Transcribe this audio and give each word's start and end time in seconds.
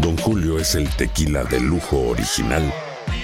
Don 0.00 0.16
Julio 0.16 0.58
es 0.58 0.74
el 0.76 0.88
tequila 0.88 1.44
de 1.44 1.60
lujo 1.60 1.98
original, 2.08 2.72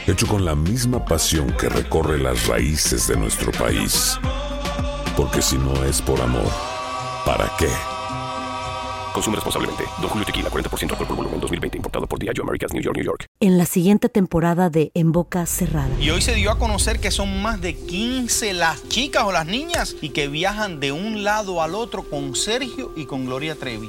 hecho 0.06 0.26
con 0.26 0.44
la 0.44 0.54
misma 0.54 1.02
pasión 1.02 1.50
que 1.58 1.70
recorre 1.70 2.18
las 2.18 2.46
raíces 2.48 3.08
de 3.08 3.16
nuestro 3.16 3.50
país. 3.52 4.18
Porque 5.16 5.40
si 5.40 5.56
no 5.56 5.84
es 5.84 6.02
por 6.02 6.20
amor, 6.20 6.52
¿para 7.24 7.50
qué? 7.58 7.68
Consume 9.14 9.36
responsablemente. 9.36 9.84
Don 10.02 10.10
Julio 10.10 10.26
Tequila, 10.26 10.50
40% 10.50 10.90
alcohol 10.90 11.06
por 11.06 11.16
volumen, 11.16 11.40
2020. 11.40 11.78
Importado 11.78 12.06
por 12.06 12.18
Diageo 12.18 12.44
Americas, 12.44 12.74
New 12.74 12.82
York, 12.82 12.96
New 12.96 13.06
York. 13.06 13.24
En 13.40 13.56
la 13.56 13.64
siguiente 13.64 14.10
temporada 14.10 14.68
de 14.68 14.90
En 14.92 15.12
Boca 15.12 15.46
Cerrada. 15.46 15.88
Y 15.98 16.10
hoy 16.10 16.20
se 16.20 16.34
dio 16.34 16.50
a 16.50 16.58
conocer 16.58 17.00
que 17.00 17.10
son 17.10 17.40
más 17.40 17.62
de 17.62 17.74
15 17.74 18.52
las 18.52 18.86
chicas 18.90 19.24
o 19.24 19.32
las 19.32 19.46
niñas 19.46 19.96
y 20.02 20.10
que 20.10 20.28
viajan 20.28 20.78
de 20.80 20.92
un 20.92 21.24
lado 21.24 21.62
al 21.62 21.74
otro 21.74 22.02
con 22.02 22.36
Sergio 22.36 22.92
y 22.94 23.06
con 23.06 23.24
Gloria 23.24 23.54
Trevi. 23.54 23.88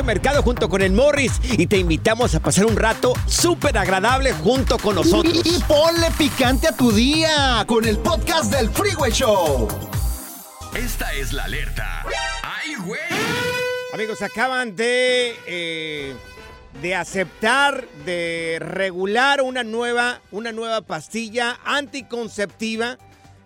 Mercado 0.00 0.42
junto 0.42 0.70
con 0.70 0.80
el 0.80 0.92
Morris 0.92 1.32
y 1.42 1.66
te 1.66 1.76
invitamos 1.76 2.34
a 2.34 2.40
pasar 2.40 2.64
un 2.64 2.76
rato 2.76 3.12
súper 3.26 3.76
agradable 3.76 4.32
junto 4.32 4.78
con 4.78 4.94
nosotros. 4.94 5.42
Y, 5.44 5.56
y 5.56 5.60
ponle 5.68 6.10
picante 6.16 6.68
a 6.68 6.72
tu 6.74 6.90
día 6.92 7.62
con 7.66 7.84
el 7.84 7.98
podcast 7.98 8.50
del 8.50 8.70
Freeway 8.70 9.12
Show. 9.12 9.68
Esta 10.74 11.12
es 11.12 11.34
la 11.34 11.44
alerta. 11.44 12.04
¡Ay, 12.42 12.74
güey! 12.86 13.00
Amigos, 13.92 14.22
acaban 14.22 14.74
de, 14.74 15.36
eh, 15.46 16.14
de 16.80 16.94
aceptar, 16.94 17.86
de 18.06 18.56
regular 18.58 19.42
una 19.42 19.62
nueva, 19.64 20.22
una 20.30 20.52
nueva 20.52 20.80
pastilla 20.80 21.58
anticonceptiva 21.64 22.96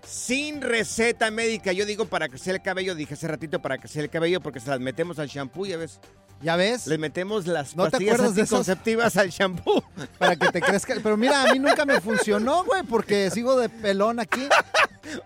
sin 0.07 0.63
receta 0.63 1.33
médica. 1.33 1.73
Yo 1.73 1.85
digo 1.85 2.05
para 2.05 2.29
crecer 2.29 2.55
el 2.55 2.63
cabello, 2.63 2.95
dije 2.95 3.15
hace 3.15 3.27
ratito 3.27 3.61
para 3.61 3.79
crecer 3.79 4.05
el 4.05 4.11
cabello 4.11 4.41
porque 4.41 4.61
se 4.61 4.71
las 4.71 4.79
metemos 4.79 5.19
al 5.19 5.27
shampoo, 5.27 5.67
ya 5.67 5.77
ves. 5.77 5.99
¿Ya 6.43 6.57
ves? 6.57 6.87
Le 6.87 6.99
metemos 6.99 7.47
las 7.47 7.77
¿No 7.77 7.85
te 7.85 7.93
pastillas 7.93 8.15
acuerdas 8.21 8.35
de 8.35 9.21
al 9.21 9.31
shampoo. 9.31 9.83
Para 10.19 10.37
que 10.37 10.49
te 10.49 10.61
crezca. 10.61 10.95
Pero 11.03 11.17
mira, 11.17 11.43
a 11.43 11.53
mí 11.53 11.59
nunca 11.59 11.85
me 11.85 12.01
funcionó, 12.01 12.65
güey, 12.65 12.83
porque 12.83 13.31
sigo 13.31 13.59
de 13.59 13.69
pelón 13.69 14.21
aquí. 14.21 14.47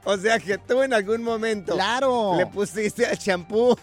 O 0.05 0.17
sea 0.17 0.39
que 0.39 0.59
tú 0.59 0.83
en 0.83 0.93
algún 0.93 1.23
momento 1.23 1.75
Claro. 1.75 2.35
le 2.37 2.47
pusiste 2.47 3.07
al 3.07 3.17
shampoo. 3.17 3.77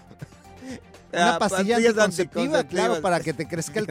Una 1.11 1.35
ah, 1.35 1.39
pastilla 1.39 1.77
anticonceptiva, 1.77 2.63
claro, 2.65 3.01
para 3.01 3.19
que 3.21 3.33
te 3.33 3.47
crezca 3.47 3.79
el, 3.79 3.87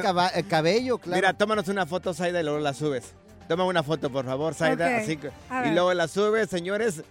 cabello, 0.46 0.98
claro. 0.98 1.16
Mira, 1.16 1.32
tómanos 1.32 1.66
una 1.68 1.86
foto, 1.86 2.12
Saida, 2.12 2.40
y 2.40 2.44
luego 2.44 2.58
la 2.58 2.74
subes. 2.74 3.14
Toma 3.48 3.64
una 3.64 3.82
foto, 3.82 4.10
por 4.10 4.26
favor, 4.26 4.54
Saida. 4.54 4.86
Ok, 4.86 5.02
así 5.02 5.18
y 5.66 5.72
luego 5.72 5.94
la 5.94 6.08
subes, 6.08 6.50
señores. 6.50 7.02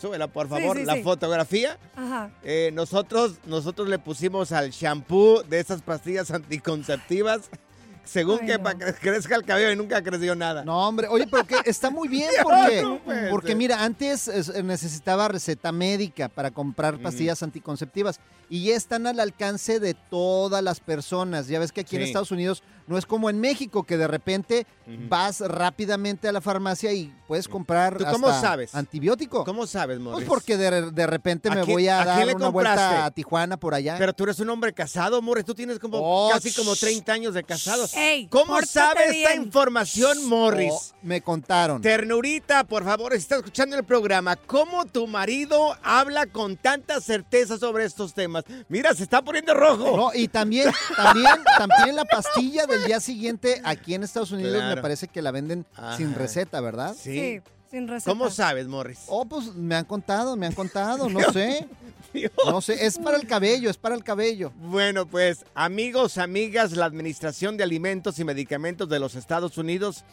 Súbela, 0.00 0.28
por 0.28 0.48
favor, 0.48 0.76
sí, 0.76 0.84
la 0.84 0.94
sí. 0.94 1.02
fotografía. 1.02 1.78
Ajá. 1.96 2.30
Eh, 2.42 2.70
nosotros, 2.74 3.36
nosotros 3.46 3.88
le 3.88 3.98
pusimos 3.98 4.52
al 4.52 4.70
shampoo 4.70 5.42
de 5.42 5.60
esas 5.60 5.82
pastillas 5.82 6.30
anticonceptivas. 6.30 7.50
Según 8.04 8.38
Ay, 8.42 8.46
que 8.46 8.58
no. 8.58 8.62
para 8.62 8.78
que 8.78 8.92
crezca 8.94 9.34
el 9.34 9.44
cabello 9.44 9.72
y 9.72 9.76
nunca 9.76 10.00
creció 10.00 10.36
nada. 10.36 10.64
No, 10.64 10.86
hombre, 10.86 11.08
oye, 11.08 11.26
pero 11.28 11.44
que 11.44 11.56
está 11.64 11.90
muy 11.90 12.06
bien 12.06 12.30
porque, 12.44 12.82
no 12.82 13.00
porque 13.30 13.56
mira, 13.56 13.82
antes 13.82 14.28
es, 14.28 14.62
necesitaba 14.62 15.26
receta 15.26 15.72
médica 15.72 16.28
para 16.28 16.52
comprar 16.52 16.98
pastillas 16.98 17.42
anticonceptivas 17.42 18.20
y 18.48 18.66
ya 18.66 18.76
están 18.76 19.08
al 19.08 19.18
alcance 19.18 19.80
de 19.80 19.94
todas 19.94 20.62
las 20.62 20.78
personas. 20.78 21.48
Ya 21.48 21.58
ves 21.58 21.72
que 21.72 21.80
aquí 21.80 21.96
en. 21.96 22.02
Estados 22.02 22.30
Unidos 22.30 22.62
no 22.86 22.98
es 22.98 23.06
como 23.06 23.30
en 23.30 23.40
México 23.40 23.82
que 23.84 23.96
de 23.96 24.06
repente 24.06 24.66
vas 25.08 25.40
rápidamente 25.40 26.28
a 26.28 26.32
la 26.32 26.40
farmacia 26.40 26.92
y 26.92 27.12
puedes 27.26 27.48
comprar 27.48 27.96
¿Tú 27.98 28.04
cómo 28.12 28.28
hasta 28.28 28.40
sabes? 28.48 28.74
antibiótico. 28.74 29.44
¿Cómo 29.44 29.66
sabes, 29.66 29.96
Pues 29.98 30.04
Morris? 30.04 30.28
porque 30.28 30.56
de, 30.56 30.90
de 30.92 31.06
repente 31.06 31.48
¿A 31.48 31.54
me 31.54 31.62
quién- 31.62 31.74
voy 31.74 31.88
a, 31.88 32.02
a 32.02 32.04
dar 32.04 32.22
una 32.22 32.32
compraste? 32.46 32.52
vuelta 32.52 33.04
a 33.06 33.10
Tijuana 33.10 33.56
por 33.56 33.74
allá. 33.74 33.96
Pero 33.98 34.12
tú 34.12 34.24
eres 34.24 34.38
un 34.40 34.48
hombre 34.50 34.72
casado, 34.72 35.20
Morris. 35.22 35.44
Tú 35.44 35.54
tienes 35.54 35.78
como 35.78 35.98
Oh, 36.00 36.30
casi 36.32 36.52
como 36.52 36.74
shh. 36.74 36.80
30 36.80 37.12
años 37.12 37.34
de 37.34 37.42
casado. 37.42 37.86
Ey, 37.94 38.28
¿Cómo 38.28 38.60
sabe 38.62 39.00
esta 39.06 39.30
bien. 39.30 39.42
información, 39.42 40.24
Morris? 40.26 40.72
Oh, 40.72 40.82
me 41.02 41.20
contaron. 41.20 41.82
Ternurita, 41.82 42.64
por 42.64 42.84
favor, 42.84 43.12
si 43.12 43.18
estás 43.18 43.38
escuchando 43.38 43.76
el 43.76 43.84
programa, 43.84 44.36
¿cómo 44.36 44.86
tu 44.86 45.06
marido 45.08 45.76
habla 45.82 46.26
con 46.26 46.56
tanta 46.56 47.00
certeza 47.00 47.58
sobre 47.58 47.84
estos 47.84 48.14
temas? 48.14 48.44
Mira, 48.68 48.94
se 48.94 49.02
está 49.02 49.22
poniendo 49.22 49.52
rojo. 49.54 49.96
No, 49.96 50.10
y 50.14 50.28
también, 50.28 50.70
también, 50.96 51.34
también 51.58 51.96
la 51.96 52.04
pastilla 52.04 52.66
del 52.78 52.86
día 52.86 53.00
siguiente 53.00 53.60
aquí 53.64 53.94
en 53.94 54.02
Estados 54.02 54.30
Unidos 54.32 54.54
Claro. 54.54 54.76
me 54.76 54.82
parece 54.82 55.08
que 55.08 55.22
la 55.22 55.30
venden 55.30 55.66
sin 55.96 56.14
receta, 56.14 56.60
¿verdad? 56.60 56.94
Sí. 56.98 57.12
Sí, 57.12 57.40
sin 57.70 57.88
receta. 57.88 58.10
¿Cómo 58.10 58.30
sabes, 58.30 58.66
Morris? 58.66 59.00
Oh, 59.08 59.24
pues 59.24 59.54
me 59.54 59.74
han 59.74 59.84
contado, 59.84 60.36
me 60.36 60.46
han 60.46 60.52
contado, 60.54 61.08
no 61.08 61.20
sé. 61.32 61.66
Dios. 62.12 62.32
No 62.46 62.60
sé, 62.62 62.86
es 62.86 62.98
para 62.98 63.16
el 63.18 63.26
cabello, 63.26 63.68
es 63.68 63.76
para 63.76 63.94
el 63.94 64.02
cabello. 64.04 64.52
Bueno, 64.56 65.06
pues 65.06 65.44
amigos, 65.54 66.16
amigas, 66.18 66.72
la 66.72 66.86
Administración 66.86 67.56
de 67.58 67.64
Alimentos 67.64 68.18
y 68.18 68.24
Medicamentos 68.24 68.88
de 68.88 68.98
los 68.98 69.16
Estados 69.16 69.58
Unidos 69.58 70.04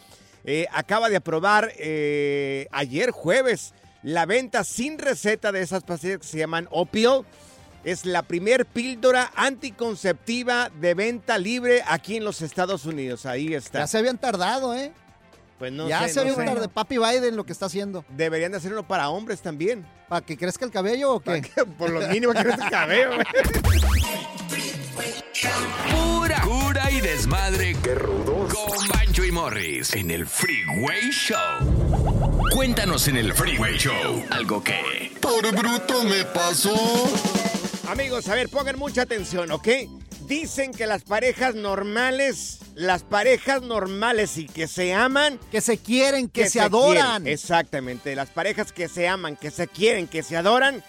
eh, 0.43 0.65
acaba 0.73 1.09
de 1.09 1.15
aprobar 1.17 1.71
eh, 1.77 2.67
ayer 2.71 3.11
jueves 3.11 3.73
la 4.01 4.25
venta 4.25 4.65
sin 4.65 4.97
receta 4.97 5.53
de 5.53 5.61
esas 5.61 5.83
pastillas 5.83 6.17
que 6.17 6.27
se 6.27 6.37
llaman 6.39 6.67
opio. 6.71 7.25
Es 7.83 8.05
la 8.05 8.23
primer 8.23 8.65
píldora 8.65 9.31
anticonceptiva 9.35 10.69
de 10.69 10.93
venta 10.93 11.37
libre 11.37 11.83
aquí 11.85 12.15
en 12.15 12.23
los 12.23 12.41
Estados 12.41 12.85
Unidos. 12.85 13.25
Ahí 13.25 13.53
está. 13.53 13.79
Ya 13.79 13.87
se 13.87 13.97
habían 13.97 14.17
tardado, 14.17 14.73
¿eh? 14.73 14.93
Pues 15.59 15.71
no 15.71 15.87
ya 15.87 16.01
sé, 16.07 16.13
se 16.13 16.15
no 16.15 16.31
habían 16.31 16.45
tardado. 16.45 16.69
Papi 16.69 16.97
Biden 16.97 17.35
lo 17.35 17.45
que 17.45 17.51
está 17.51 17.65
haciendo. 17.65 18.05
Deberían 18.09 18.51
de 18.51 18.57
hacerlo 18.57 18.87
para 18.87 19.09
hombres 19.09 19.41
también. 19.41 19.85
¿Para 20.07 20.25
que 20.25 20.37
crezca 20.37 20.63
el 20.65 20.71
cabello 20.71 21.15
o 21.15 21.19
qué? 21.19 21.41
Por 21.77 21.89
lo 21.89 22.07
mínimo 22.07 22.33
que 22.33 22.43
no 22.43 22.55
se 22.55 22.69
cabello. 22.69 23.15
güey. 23.15 23.25
Pura 25.91 26.41
cura 26.41 26.89
y 26.91 27.01
desmadre. 27.01 27.75
¡Qué 27.83 27.95
rudos! 27.95 28.53
Con 28.53 28.87
Bancho 28.87 29.25
y 29.25 29.31
Morris 29.31 29.93
en 29.93 30.11
el 30.11 30.25
Freeway 30.25 31.09
Show. 31.11 32.39
Cuéntanos 32.53 33.07
en 33.09 33.17
el 33.17 33.33
Freeway 33.33 33.77
Show 33.77 34.23
algo 34.29 34.63
que... 34.63 35.11
Por 35.19 35.53
bruto 35.55 36.03
me 36.03 36.23
pasó. 36.25 36.73
Amigos, 37.87 38.27
a 38.29 38.35
ver, 38.35 38.49
pongan 38.49 38.79
mucha 38.79 39.01
atención, 39.01 39.51
¿ok? 39.51 39.67
Dicen 40.27 40.71
que 40.71 40.87
las 40.87 41.03
parejas 41.03 41.53
normales, 41.53 42.59
las 42.75 43.03
parejas 43.03 43.61
normales 43.61 44.37
y 44.37 44.45
que 44.47 44.67
se 44.67 44.93
aman, 44.93 45.37
Que 45.51 45.59
se 45.59 45.77
quieren, 45.77 46.29
que, 46.29 46.45
se, 46.45 46.59
quieren. 46.59 46.67
adoran. 46.73 47.27
Exactamente, 47.27 48.15
las 48.15 48.29
parejas 48.29 48.71
que 48.71 48.87
se 48.87 49.07
aman, 49.07 49.35
que 49.35 49.51
se 49.51 49.67
quieren, 49.67 50.07
que 50.07 50.23
se 50.23 50.37
adoran, 50.37 50.81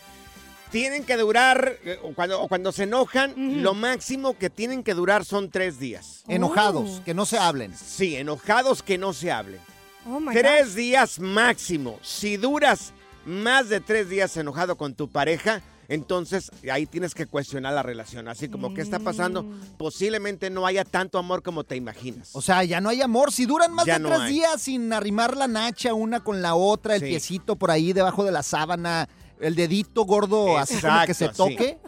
tienen 0.70 1.04
que 1.04 1.16
durar, 1.16 1.78
eh, 1.84 1.98
o 2.02 2.14
cuando, 2.14 2.46
cuando 2.46 2.70
se 2.70 2.84
enojan, 2.84 3.62
lo 3.62 3.74
máximo 3.74 4.38
que 4.38 4.48
tienen 4.48 4.84
que 4.84 4.94
durar 4.94 5.24
son 5.24 5.50
tres 5.50 5.80
días. 5.80 6.22
Enojados, 6.28 7.02
que 7.04 7.12
no 7.12 7.26
se 7.26 7.38
hablen. 7.38 7.76
Sí, 7.76 8.16
enojados 8.16 8.82
que 8.84 8.98
no 8.98 9.12
se 9.12 9.32
hablen. 9.32 9.60
Oh 10.06 10.20
my 10.20 10.32
Tres 10.32 10.74
días 10.76 11.18
máximo. 11.18 11.98
Si 12.02 12.36
duras 12.36 12.92
más 13.26 13.68
de 13.68 13.80
tres 13.80 14.08
días 14.08 14.36
enojado 14.36 14.76
con 14.76 14.94
tu 14.94 15.08
pareja, 15.08 15.60
entonces 15.88 16.50
ahí 16.72 16.86
tienes 16.86 17.14
que 17.14 17.26
cuestionar 17.26 17.72
la 17.74 17.82
relación. 17.82 18.28
Así 18.28 18.48
como, 18.48 18.74
¿qué 18.74 18.80
está 18.80 18.98
pasando? 18.98 19.42
Mm. 19.42 19.60
Posiblemente 19.78 20.50
no 20.50 20.66
haya 20.66 20.84
tanto 20.84 21.18
amor 21.18 21.42
como 21.42 21.64
te 21.64 21.76
imaginas. 21.76 22.30
O 22.32 22.42
sea, 22.42 22.64
ya 22.64 22.80
no 22.80 22.88
hay 22.88 23.02
amor. 23.02 23.32
Si 23.32 23.46
duran 23.46 23.72
más 23.72 23.86
Ya 23.86 23.94
de 23.94 24.00
no 24.00 24.08
tres 24.08 24.20
hay. 24.20 24.32
días 24.34 24.62
sin 24.62 24.92
arrimar 24.92 25.36
la 25.36 25.46
nacha 25.48 25.94
una 25.94 26.20
con 26.20 26.42
la 26.42 26.54
otra, 26.54 26.94
el 26.96 27.00
Sí. 27.02 27.08
piecito 27.08 27.56
por 27.56 27.70
ahí 27.70 27.92
debajo 27.92 28.24
de 28.24 28.32
la 28.32 28.42
sábana, 28.42 29.08
el 29.40 29.54
dedito 29.54 30.04
gordo 30.04 30.56
así 30.58 30.76
que 31.06 31.14
se 31.14 31.28
sí. 31.28 31.34
toque, 31.36 31.78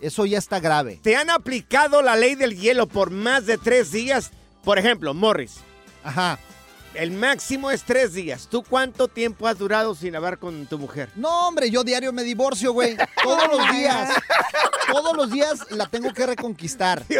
eso 0.00 0.26
ya 0.26 0.38
está 0.38 0.58
grave. 0.60 1.00
¿Te 1.02 1.16
han 1.16 1.30
aplicado 1.30 2.02
la 2.02 2.16
ley 2.16 2.34
del 2.34 2.58
hielo 2.58 2.86
por 2.88 3.10
más 3.10 3.46
de 3.46 3.58
tres 3.58 3.92
días? 3.92 4.30
Por 4.64 4.78
ejemplo, 4.78 5.14
Morris. 5.14 5.56
Ajá. 6.02 6.38
El 6.94 7.10
máximo 7.10 7.70
es 7.70 7.82
tres 7.82 8.14
días. 8.14 8.46
¿Tú 8.48 8.62
cuánto 8.62 9.08
tiempo 9.08 9.48
has 9.48 9.58
durado 9.58 9.94
sin 9.94 10.14
hablar 10.14 10.38
con 10.38 10.66
tu 10.66 10.78
mujer? 10.78 11.10
No, 11.16 11.48
hombre, 11.48 11.70
yo 11.70 11.82
diario 11.82 12.12
me 12.12 12.22
divorcio, 12.22 12.72
güey. 12.72 12.96
Todos 13.22 13.48
los 13.50 13.70
días. 13.72 14.10
Todos 14.92 15.16
los 15.16 15.30
días 15.30 15.70
la 15.70 15.86
tengo 15.86 16.12
que 16.12 16.26
reconquistar. 16.26 17.04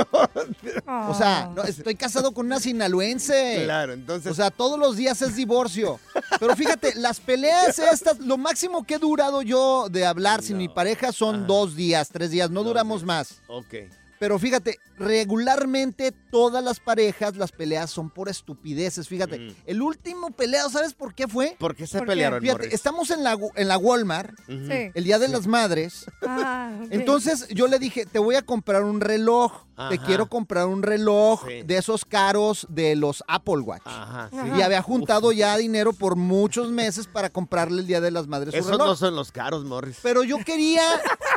O 0.86 1.14
sea, 1.14 1.50
no, 1.54 1.62
estoy 1.62 1.94
casado 1.94 2.32
con 2.32 2.46
una 2.46 2.60
sinaloense. 2.60 3.62
Claro, 3.64 3.92
entonces. 3.92 4.30
O 4.30 4.34
sea, 4.34 4.50
todos 4.50 4.78
los 4.78 4.96
días 4.96 5.20
es 5.22 5.36
divorcio. 5.36 5.98
Pero 6.38 6.54
fíjate, 6.56 6.94
las 6.96 7.20
peleas 7.20 7.78
estas, 7.78 8.18
lo 8.20 8.36
máximo 8.36 8.84
que 8.84 8.94
he 8.94 8.98
durado 8.98 9.42
yo 9.42 9.88
de 9.90 10.06
hablar 10.06 10.42
sin 10.42 10.56
mi 10.56 10.68
pareja 10.68 11.12
son 11.12 11.46
dos 11.46 11.74
días, 11.74 12.08
tres 12.08 12.30
días. 12.30 12.50
No 12.50 12.64
duramos 12.64 13.02
más. 13.04 13.40
Ok. 13.48 13.74
Pero 14.20 14.38
fíjate, 14.38 14.78
regularmente 14.98 16.12
todas 16.30 16.62
las 16.62 16.80
parejas, 16.80 17.36
las 17.36 17.50
peleas 17.52 17.90
son 17.90 18.10
por 18.10 18.28
estupideces. 18.28 19.08
Fíjate, 19.08 19.38
Mm. 19.38 19.54
el 19.66 19.82
último 19.82 20.30
peleo, 20.30 20.68
¿sabes 20.70 20.94
por 20.94 21.14
qué 21.14 21.26
fue? 21.26 21.56
¿Por 21.58 21.74
qué 21.74 21.86
se 21.86 21.98
¿Por 21.98 22.06
qué? 22.06 22.12
pelearon, 22.12 22.40
Fíjate, 22.40 22.74
estamos 22.74 23.10
en 23.10 23.24
la, 23.24 23.36
en 23.56 23.68
la 23.68 23.76
Walmart. 23.78 24.34
Sí. 24.46 24.90
el 24.94 25.04
Día 25.04 25.18
de 25.18 25.28
las 25.28 25.46
Madres. 25.46 26.06
Ah. 26.22 26.78
Entonces 26.90 27.48
yo 27.48 27.66
le 27.66 27.78
dije, 27.78 28.06
te 28.06 28.18
voy 28.18 28.36
a 28.36 28.42
comprar 28.42 28.84
un 28.84 29.00
reloj. 29.00 29.64
Te 29.90 29.98
quiero 29.98 30.26
comprar 30.28 30.66
un 30.66 30.82
reloj 30.82 31.44
Sí. 31.48 31.62
de 31.62 31.76
esos 31.78 32.04
caros 32.04 32.66
de 32.70 32.94
los 32.94 33.24
Apple 33.26 33.58
Watch. 33.58 33.82
Ajá, 33.84 34.28
sí. 34.30 34.36
Y 34.56 34.62
había 34.62 34.80
juntado 34.82 35.32
ya 35.32 35.56
dinero 35.56 35.92
por 35.92 36.14
muchos 36.16 36.70
meses 36.70 37.06
para 37.08 37.28
comprarle 37.30 37.80
el 37.80 37.86
Día 37.86 38.00
de 38.00 38.10
las 38.12 38.26
Madres 38.28 38.54
Esos 38.54 38.70
reloj. 38.70 38.86
no 38.86 38.96
son 38.96 39.16
los 39.16 39.32
caros, 39.32 39.64
Morris. 39.64 39.98
Pero 40.02 40.22
yo 40.22 40.38
quería, 40.44 40.82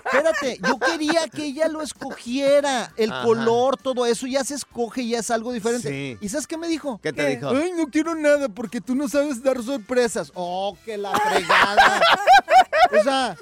espérate, 0.05 0.59
yo 0.67 0.77
quería 0.77 1.27
que 1.29 1.45
ella 1.45 1.67
lo 1.67 1.81
escogiera. 1.81 2.93
El 2.95 3.11
Ajá. 3.11 3.23
color, 3.23 3.77
todo 3.77 4.05
eso 4.05 4.27
ya 4.27 4.43
se 4.43 4.53
escoge 4.55 5.01
y 5.01 5.09
ya 5.09 5.19
es 5.19 5.31
algo 5.31 5.51
diferente. 5.51 5.89
Sí. 5.89 6.17
¿Y 6.21 6.29
sabes 6.29 6.45
qué 6.47 6.57
me 6.57 6.67
dijo? 6.67 6.99
¿Qué 7.01 7.11
te 7.13 7.23
¿Qué? 7.25 7.35
dijo? 7.37 7.49
Ay, 7.49 7.71
no 7.75 7.87
quiero 7.87 8.13
nada 8.15 8.49
porque 8.49 8.81
tú 8.81 8.93
no 8.95 9.07
sabes 9.09 9.41
dar 9.41 9.61
sorpresas. 9.63 10.31
Oh, 10.35 10.77
que 10.85 10.97
la 10.97 11.11
fregada. 11.19 12.01
o 12.99 13.03
sea, 13.03 13.35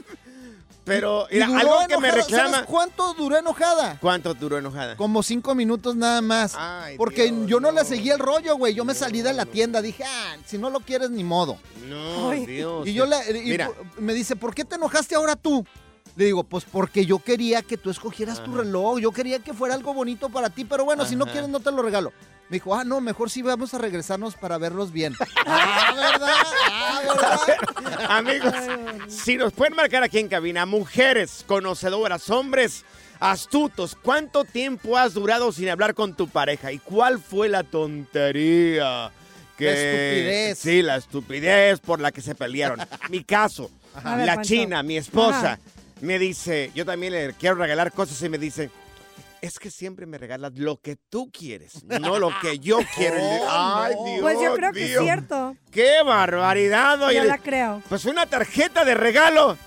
Pero, 0.86 1.28
mira, 1.32 1.48
algo 1.48 1.80
que 1.88 1.98
me 1.98 2.12
reclama. 2.12 2.50
¿Sabes 2.52 2.68
cuánto 2.68 3.14
duró 3.16 3.38
enojada? 3.38 3.98
¿Cuánto 4.00 4.34
duró 4.36 4.58
enojada? 4.58 4.96
Como 4.96 5.24
cinco 5.24 5.56
minutos 5.56 5.96
nada 5.96 6.22
más. 6.22 6.54
Ay, 6.56 6.96
porque 6.96 7.24
Dios, 7.24 7.48
yo 7.48 7.60
no, 7.60 7.72
le 7.72 7.82
no. 7.82 7.88
seguí 7.88 8.12
el 8.12 8.20
rollo, 8.20 8.56
güey. 8.56 8.76
Yo 8.76 8.86
me 8.86 8.94
salí 8.94 9.24
de 9.24 9.34
la 9.34 9.46
tienda. 9.46 9.82
Dije, 9.82 10.04
ah, 10.06 10.38
si 10.46 10.60
no 10.60 10.70
lo 10.70 10.80
quieres, 10.80 11.10
ni 11.10 11.24
modo. 11.24 11.58
No, 11.88 12.30
Ay. 12.30 12.46
Dios. 12.46 12.88
Y 12.88 12.94
yo 12.94 13.08
le, 13.08 13.18
y 13.32 13.50
Mira, 13.50 13.72
me 13.98 14.14
dice, 14.14 14.36
¿por 14.36 14.54
qué 14.54 14.64
te 14.64 14.76
enojaste 14.76 15.16
ahora 15.16 15.36
tú? 15.36 15.66
Le 16.16 16.26
digo, 16.26 16.44
pues 16.44 16.64
porque 16.64 17.06
yo 17.06 17.20
quería 17.20 17.62
que 17.62 17.78
tú 17.78 17.90
escogieras 17.90 18.42
tu 18.44 18.56
reloj, 18.56 19.00
yo 19.00 19.12
quería 19.12 19.40
que 19.40 19.54
fuera 19.54 19.76
algo 19.76 19.94
bonito 19.94 20.30
para 20.30 20.50
ti, 20.50 20.64
pero 20.64 20.86
bueno, 20.86 21.06
si 21.06 21.16
no 21.16 21.26
quieres 21.26 21.50
no 21.50 21.60
te 21.60 21.72
lo 21.72 21.82
regalo. 21.82 22.14
Me 22.50 22.57
dijo, 22.57 22.75
ah, 22.75 22.83
no, 22.83 23.01
mejor 23.01 23.30
sí 23.30 23.42
vamos 23.42 23.74
a 23.74 23.80
regresarnos 23.80 24.36
para 24.36 24.57
verlos 24.57 24.92
bien. 24.92 25.15
ah, 25.47 25.94
¿verdad? 25.95 26.36
Ah, 26.71 27.01
¿verdad? 27.07 28.06
amigos, 28.09 28.53
si 29.07 29.36
nos 29.36 29.51
pueden 29.53 29.75
marcar 29.75 30.03
aquí 30.03 30.19
en 30.19 30.27
cabina, 30.27 30.65
mujeres 30.65 31.44
conocedoras, 31.47 32.30
hombres 32.30 32.86
astutos, 33.19 33.97
¿cuánto 34.00 34.44
tiempo 34.44 34.97
has 34.97 35.13
durado 35.13 35.51
sin 35.51 35.69
hablar 35.69 35.95
con 35.95 36.15
tu 36.15 36.27
pareja? 36.27 36.71
¿Y 36.71 36.80
cuál 36.80 37.19
fue 37.19 37.50
la 37.50 37.63
tontería? 37.63 39.12
La 39.57 39.71
estupidez. 39.71 40.59
Sí, 40.59 40.81
la 40.81 40.98
estupidez 40.98 41.80
por 41.80 42.00
la 42.00 42.12
que 42.12 42.21
se 42.21 42.36
pelearon. 42.36 42.80
Mi 43.09 43.24
caso, 43.24 43.71
la 44.03 44.41
china, 44.41 44.83
mi 44.83 44.98
esposa, 44.98 45.53
Ajá. 45.53 45.59
me 46.01 46.19
dice, 46.19 46.71
yo 46.75 46.86
también 46.86 47.13
le 47.13 47.33
quiero 47.33 47.56
regalar 47.56 47.91
cosas 47.94 48.21
y 48.21 48.30
me 48.30 48.38
dice, 48.38 48.69
es 49.45 49.59
que 49.59 49.71
siempre 49.71 50.06
me 50.06 50.18
regalas 50.18 50.53
lo 50.57 50.80
que 50.80 50.95
tú 50.95 51.31
quieres, 51.31 51.83
no 51.83 52.19
lo 52.19 52.30
que 52.42 52.59
yo 52.59 52.80
quiero. 52.95 53.18
Oh, 53.18 53.47
Ay, 53.50 53.95
no. 53.95 54.06
Dios 54.06 54.21
Pues 54.21 54.38
yo 54.42 54.56
creo 54.56 54.71
que 54.71 54.94
es 54.94 55.00
cierto. 55.00 55.56
¡Qué 55.71 56.03
barbaridad! 56.03 57.00
Yo 57.00 57.06
oye! 57.07 57.24
la 57.24 57.38
creo. 57.38 57.81
Pues 57.89 58.06
una 58.06 58.25
tarjeta 58.25 58.86
de 58.86 58.95
regalo. 58.95 59.57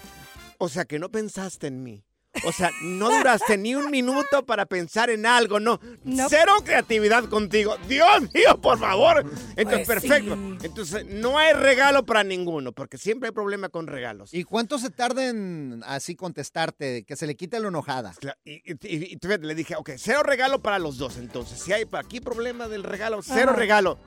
O 0.58 0.68
sea, 0.68 0.84
que 0.84 0.98
no 0.98 1.10
pensaste 1.10 1.68
en 1.68 1.82
mí. 1.82 2.04
O 2.44 2.52
sea, 2.52 2.70
no 2.82 3.10
duraste 3.10 3.56
ni 3.58 3.74
un 3.74 3.90
minuto 3.90 4.44
para 4.46 4.66
pensar 4.66 5.10
en 5.10 5.26
algo, 5.26 5.60
no. 5.60 5.80
Cero 6.28 6.54
creatividad 6.64 7.24
contigo. 7.24 7.76
Dios 7.88 8.22
mío, 8.34 8.60
por 8.60 8.78
favor. 8.78 9.18
Entonces, 9.56 9.86
Pues 9.86 10.00
perfecto. 10.02 10.34
sí. 10.34 10.58
Entonces, 10.66 11.06
no 11.06 11.38
hay 11.38 11.52
regalo 11.54 12.04
para 12.06 12.24
ninguno, 12.24 12.72
porque 12.72 12.98
siempre 12.98 13.28
hay 13.28 13.34
problema 13.34 13.68
con 13.68 13.86
regalos. 13.86 14.32
¿Y 14.34 14.44
cuánto 14.44 14.78
se 14.78 14.90
tarda 14.90 15.26
en 15.28 15.82
así 15.86 16.14
contestarte, 16.16 17.04
que 17.04 17.16
se 17.16 17.26
le 17.26 17.36
quite 17.36 17.58
lo 17.60 17.68
enojada? 17.68 18.14
Y, 18.44 18.52
y- 18.72 18.76
y- 18.82 19.14
y 19.14 19.18
fíjate, 19.20 19.46
le 19.46 19.54
dije, 19.54 19.74
ok, 19.76 19.90
cero 19.96 20.22
regalo 20.22 20.60
para 20.62 20.78
los 20.78 20.98
dos. 20.98 21.16
Entonces, 21.16 21.60
si 21.60 21.72
hay 21.72 21.84
aquí 21.92 22.20
problema 22.20 22.68
del 22.68 22.82
regalo, 22.84 23.20
cero 23.22 23.52
regalo. 23.54 23.98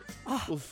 Uf, 0.48 0.64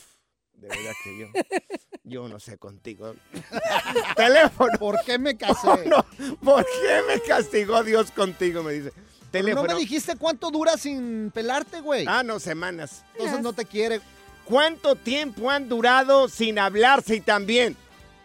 de 0.54 0.68
verdad 0.68 0.92
que 1.04 1.18
yo, 1.18 1.26
yo 2.10 2.28
no 2.28 2.38
sé 2.38 2.58
contigo. 2.58 3.14
Teléfono. 4.16 4.72
¿Por 4.78 5.02
qué 5.06 5.18
me 5.18 5.36
casé? 5.36 5.86
No, 5.86 6.04
¿por 6.42 6.64
qué 6.64 7.00
me 7.08 7.20
castigó 7.20 7.82
Dios 7.82 8.10
contigo? 8.10 8.62
Me 8.62 8.72
dice. 8.74 8.92
Teléfono. 9.30 9.68
no 9.68 9.74
me 9.74 9.80
dijiste 9.80 10.16
cuánto 10.16 10.50
dura 10.50 10.76
sin 10.76 11.30
pelarte, 11.32 11.80
güey. 11.80 12.04
Ah, 12.08 12.22
no, 12.24 12.40
semanas. 12.40 13.04
Entonces 13.14 13.40
no 13.40 13.52
te 13.52 13.64
quiere. 13.64 14.00
¿Cuánto 14.44 14.96
tiempo 14.96 15.48
han 15.48 15.68
durado 15.68 16.28
sin 16.28 16.58
hablarse 16.58 17.16
y 17.16 17.20
también? 17.20 17.76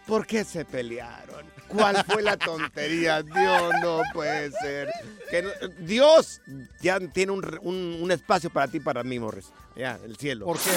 ¿Por 0.06 0.26
qué 0.26 0.42
se 0.44 0.64
pelearon? 0.64 1.46
¿Cuál 1.68 2.04
fue 2.04 2.22
la 2.22 2.36
tontería? 2.36 3.22
Dios, 3.22 3.72
no 3.82 4.00
puede 4.14 4.50
ser. 4.52 4.88
Que 5.30 5.42
no- 5.42 5.50
Dios 5.80 6.40
ya 6.80 6.98
tiene 7.00 7.32
un, 7.32 7.58
un- 7.62 7.98
un 8.02 8.10
espacio 8.10 8.50
para 8.50 8.68
ti, 8.68 8.80
para 8.80 9.02
mí, 9.02 9.18
Morris. 9.18 9.46
Ya, 9.74 9.98
el 10.04 10.16
cielo. 10.16 10.46
¿Por 10.46 10.58
qué? 10.58 10.70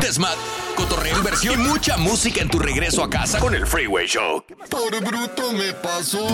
Desmad, 0.00 0.34
cotorreo, 0.76 1.18
inversión 1.18 1.60
y 1.60 1.64
mucha 1.64 1.96
música 1.96 2.40
en 2.40 2.48
tu 2.48 2.58
regreso 2.58 3.04
a 3.04 3.10
casa 3.10 3.38
con 3.38 3.54
el 3.54 3.66
Freeway 3.66 4.06
Show. 4.06 4.44
Por 4.70 5.04
bruto 5.04 5.52
me 5.52 5.72
pasó. 5.74 6.26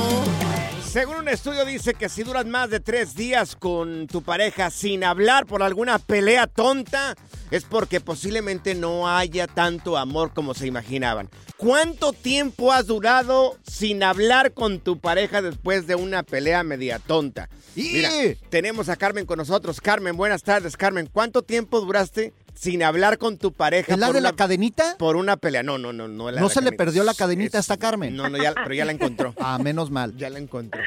Según 0.90 1.16
un 1.16 1.28
estudio 1.28 1.66
dice 1.66 1.92
que 1.92 2.08
si 2.08 2.22
duras 2.22 2.46
más 2.46 2.70
de 2.70 2.80
tres 2.80 3.14
días 3.14 3.56
con 3.56 4.06
tu 4.06 4.22
pareja 4.22 4.70
sin 4.70 5.04
hablar 5.04 5.44
por 5.44 5.62
alguna 5.62 5.98
pelea 5.98 6.46
tonta, 6.46 7.14
es 7.50 7.64
porque 7.64 8.00
posiblemente 8.00 8.74
no 8.74 9.06
haya 9.06 9.46
tanto 9.46 9.98
amor 9.98 10.32
como 10.32 10.54
se 10.54 10.66
imaginaban. 10.66 11.28
¿Cuánto 11.58 12.14
tiempo 12.14 12.72
has 12.72 12.86
durado 12.86 13.58
sin 13.70 14.02
hablar 14.02 14.54
con 14.54 14.80
tu 14.80 14.98
pareja 14.98 15.42
después 15.42 15.86
de 15.86 15.94
una 15.94 16.22
pelea 16.22 16.62
media 16.62 16.98
tonta? 16.98 17.50
Mira, 17.76 18.10
tenemos 18.48 18.88
a 18.88 18.96
Carmen 18.96 19.26
con 19.26 19.36
nosotros. 19.36 19.82
Carmen, 19.82 20.16
buenas 20.16 20.42
tardes, 20.42 20.78
Carmen. 20.78 21.06
¿Cuánto 21.12 21.42
tiempo 21.42 21.82
duraste 21.82 22.32
sin 22.58 22.82
hablar 22.82 23.18
con 23.18 23.38
tu 23.38 23.52
pareja? 23.52 23.92
¿Es 23.92 23.98
la 23.98 24.06
por 24.06 24.14
de 24.16 24.20
la 24.20 24.30
una- 24.30 24.36
cadenita? 24.36 24.96
Por 24.98 25.16
una 25.16 25.36
pelea. 25.36 25.62
No, 25.62 25.78
no, 25.78 25.92
no. 25.92 26.08
No, 26.08 26.30
la 26.30 26.40
¿No 26.40 26.48
de 26.48 26.54
se 26.54 26.60
le 26.62 26.72
perdió 26.72 27.04
la 27.04 27.14
cadenita 27.14 27.58
a 27.58 27.60
esta 27.60 27.76
Carmen? 27.76 28.16
No, 28.16 28.28
no, 28.28 28.36
ya, 28.36 28.52
pero 28.54 28.74
ya 28.74 28.84
la 28.84 28.92
encontró. 28.92 29.34
Ah, 29.40 29.58
menos 29.62 29.90
mal. 29.90 30.16
Ya 30.16 30.28
la 30.30 30.38
encontró. 30.38 30.80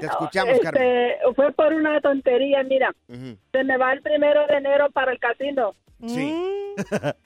Te 0.00 0.06
escuchamos, 0.06 0.58
Carmen. 0.60 0.82
Este, 0.82 1.34
fue 1.34 1.52
por 1.52 1.72
una 1.72 2.00
tontería, 2.00 2.62
mira. 2.62 2.94
Se 3.52 3.64
me 3.64 3.76
va 3.76 3.92
el 3.92 4.00
primero 4.02 4.46
de 4.46 4.54
enero 4.56 4.88
para 4.92 5.12
el 5.12 5.18
casino. 5.18 5.74
Sí. 6.06 6.32
Mm. 6.32 6.60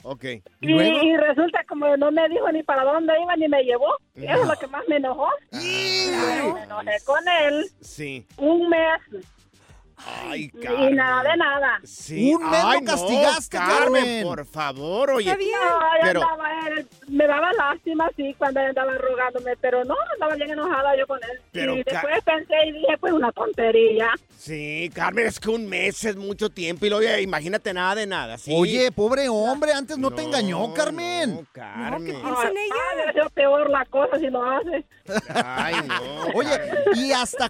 Ok. 0.02 0.24
Y, 0.60 0.72
y 0.72 1.16
resulta 1.16 1.60
como 1.68 1.96
no 1.96 2.10
me 2.10 2.28
dijo 2.28 2.50
ni 2.50 2.62
para 2.64 2.82
dónde 2.82 3.12
iba 3.22 3.36
ni 3.36 3.46
me 3.48 3.62
llevó. 3.62 3.86
Eso 4.16 4.42
es 4.42 4.48
lo 4.48 4.56
que 4.56 4.66
más 4.66 4.82
me 4.88 4.96
enojó. 4.96 5.28
Claro, 5.50 6.54
me 6.54 6.62
enojé 6.64 6.90
con 7.04 7.22
él 7.42 7.66
Sí. 7.80 8.26
un 8.38 8.68
mes. 8.68 9.00
Ay, 9.96 10.50
Y 10.54 10.92
nada 10.94 11.22
de 11.30 11.36
nada. 11.36 11.80
Sí. 11.84 12.34
Un 12.34 12.50
mes 12.50 12.62
lo 12.62 12.68
Ay, 12.68 12.80
no, 12.80 12.86
castigaste, 12.92 13.56
Carmen. 13.56 14.22
por 14.24 14.44
favor, 14.46 15.10
oye. 15.12 15.26
Está 15.30 15.38
bien. 15.38 15.52
No, 15.52 15.70
yo 15.80 16.00
pero 16.02 16.22
andaba, 16.22 16.68
él- 16.68 16.88
me 17.08 17.26
daba 17.26 17.52
lástima, 17.52 18.10
sí, 18.16 18.34
cuando 18.36 18.60
él 18.60 18.66
andaba 18.68 18.92
rogándome, 18.98 19.56
pero 19.60 19.84
no, 19.84 19.94
andaba 20.14 20.34
bien 20.34 20.50
enojada 20.50 20.96
yo 20.96 21.06
con 21.06 21.18
él. 21.22 21.40
Pero, 21.52 21.76
y 21.76 21.84
Ca- 21.84 21.92
después 22.02 22.24
pensé 22.24 22.54
y 22.66 22.72
dije, 22.72 22.98
pues 22.98 23.12
una 23.12 23.30
tontería. 23.32 24.10
sí, 24.36 24.90
Carmen, 24.94 25.26
es 25.26 25.38
que 25.40 25.48
un 25.50 25.66
mes 25.68 26.04
es 26.04 26.16
mucho 26.16 26.50
tiempo 26.50 26.86
y 26.86 26.90
luego 26.90 27.04
ya 27.04 27.20
imagínate 27.20 27.72
nada 27.72 27.94
de 27.94 28.06
nada, 28.06 28.36
sí. 28.38 28.52
Oye, 28.54 28.90
pobre 28.92 29.28
hombre, 29.28 29.72
antes 29.72 29.96
no, 29.96 30.10
te 30.10 30.22
engañó, 30.22 30.74
Carmen. 30.74 31.34
No, 31.36 31.46
Carmen. 31.52 32.16
Ay, 32.24 32.52
ay, 32.56 33.20
es 33.24 33.32
peor 33.32 33.70
la 33.70 33.84
cosa 33.86 34.18
si 34.18 34.28
lo 34.28 34.42
hace. 34.44 34.84
Ay, 35.32 35.76
no. 35.86 36.26
Oye, 36.34 36.50
Carmen. 36.50 36.82
¿y 36.96 37.12
hasta 37.12 37.48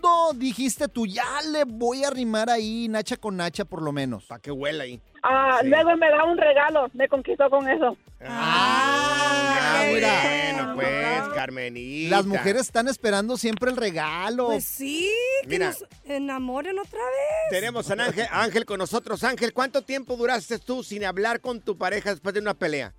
cuándo 0.00 0.38
dijiste 0.38 0.88
tú 0.88 1.06
ya 1.06 1.24
le 1.50 1.64
voy 1.64 2.04
a 2.04 2.08
arrimar 2.08 2.50
ahí, 2.50 2.88
nacha 2.88 3.16
con 3.16 3.36
nacha 3.36 3.64
por 3.64 3.82
lo 3.82 3.92
menos? 3.92 4.24
Para 4.24 4.40
que 4.40 4.50
huela 4.50 4.84
ahí. 4.84 5.00
Ah, 5.22 5.58
Sí. 5.62 5.68
Luego 5.68 5.96
me 5.96 6.08
da 6.10 6.24
un 6.24 6.38
regalo, 6.38 6.88
me 6.94 7.08
conquistó 7.08 7.50
con 7.50 7.68
eso. 7.68 7.96
Ah, 8.20 9.80
qué 9.84 9.90
bueno, 10.00 10.74
pues, 10.74 11.28
Carmenita. 11.34 12.16
Las 12.16 12.26
mujeres 12.26 12.62
están 12.62 12.88
esperando 12.88 13.36
siempre 13.36 13.70
el 13.70 13.76
regalo. 13.76 14.46
Pues 14.46 14.64
sí, 14.64 15.10
que 15.42 15.48
Mira. 15.48 15.66
nos 15.68 15.84
enamoren 16.04 16.78
otra 16.78 17.00
vez. 17.00 17.50
Tenemos 17.50 17.90
a 17.90 17.94
Ángel, 17.94 18.26
Ángel 18.30 18.64
con 18.64 18.78
nosotros. 18.78 19.24
Ángel, 19.24 19.52
¿cuánto 19.52 19.82
tiempo 19.82 20.16
duraste 20.16 20.58
tú 20.58 20.82
sin 20.82 21.04
hablar 21.04 21.40
con 21.40 21.60
tu 21.60 21.76
pareja 21.76 22.10
después 22.10 22.34
de 22.34 22.40
una 22.40 22.54
pelea? 22.54 22.92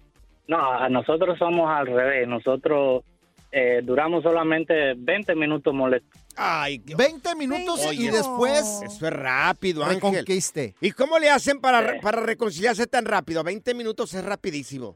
No, 0.48 0.90
nosotros 0.90 1.38
somos 1.38 1.70
al 1.70 1.88
revés. 1.88 2.28
Nosotros 2.28 3.04
eh, 3.52 3.82
duramos 3.84 4.24
solamente 4.24 4.94
20 4.96 5.36
minutos 5.36 5.74
molestos. 5.74 6.22
Ay, 6.36 6.80
20 6.96 7.36
minutos 7.36 7.84
y 7.86 7.88
Oye, 8.08 8.12
después 8.12 8.82
Eso 8.86 9.08
es 9.08 9.14
rápido, 9.14 9.84
Ángel. 9.84 9.96
reconquiste. 9.96 10.76
¿Y 10.82 10.92
cómo 10.92 11.18
le 11.20 11.30
hacen 11.30 11.60
para, 11.60 11.94
Sí. 11.94 12.00
para 12.02 12.22
reconciliarse 12.22 12.88
tan 12.88 13.06
rápido? 13.06 13.44
20 13.44 13.74
minutos 13.74 14.14
es 14.14 14.24
rapidísimo. 14.24 14.96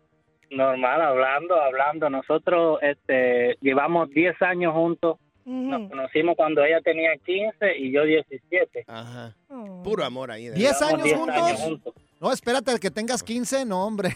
Normal, 0.52 1.02
hablando, 1.02 1.56
hablando. 1.60 2.10
Nosotros 2.10 2.78
este, 2.82 3.58
llevamos 3.62 4.10
10 4.12 4.40
años 4.42 4.74
juntos. 4.74 5.18
Nos 5.46 5.90
conocimos 5.90 6.36
cuando 6.38 6.64
ella 6.64 6.80
tenía 6.82 7.10
15 7.26 7.78
y 7.78 7.92
yo 7.92 8.04
17. 8.06 8.86
Ajá. 8.88 9.36
Oh. 9.50 9.84
Puro 9.84 10.06
amor 10.06 10.32
ahí. 10.32 10.46
de 10.48 10.56
¿10 10.56 10.60
verdad. 10.80 10.84
años 10.90 11.04
10 11.04 11.18
juntos? 11.18 11.36
años 11.38 11.60
juntos. 11.60 11.94
No, 12.24 12.32
espérate, 12.32 12.72
al 12.72 12.80
que 12.80 12.89
tengas 12.89 13.22
15, 13.22 13.65
no, 13.65 13.86
hombre. 13.86 14.15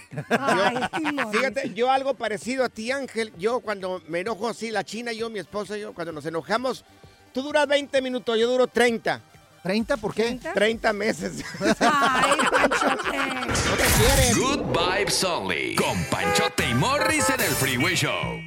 Fíjate, 1.34 1.74
yo 1.74 1.92
algo 1.92 2.14
parecido 2.14 2.64
a 2.64 2.70
ti, 2.70 2.90
Ángel. 2.90 3.34
Yo 3.38 3.60
cuando 3.60 4.02
me 4.08 4.22
enojo 4.22 4.48
así, 4.48 4.72
la 4.72 4.86
china, 4.86 5.12
yo, 5.12 5.30
mi 5.30 5.40
esposa, 5.40 5.76
yo, 5.76 5.94
cuando 5.94 6.14
nos 6.14 6.26
enojamos, 6.26 6.86
tú 7.34 7.42
duras 7.42 7.68
20 7.68 8.02
minutos, 8.02 8.40
yo 8.40 8.50
duro 8.50 8.68
30. 8.68 9.22
¿30 9.62 10.00
por 10.00 10.14
qué? 10.14 10.40
30 10.54 10.94
meses. 10.94 11.44
Ay, 11.82 12.38
Panchote. 12.50 13.18
No 13.18 13.76
te 13.76 13.84
quieren. 14.00 14.38
Good 14.38 14.62
Vibes 14.68 15.24
Only. 15.26 15.76
Con 15.76 16.02
Panchote 16.06 16.70
y 16.70 16.74
Morris 16.76 17.30
en 17.30 17.42
el 17.42 17.52
Freeway 17.56 17.96
Show. 17.96 18.47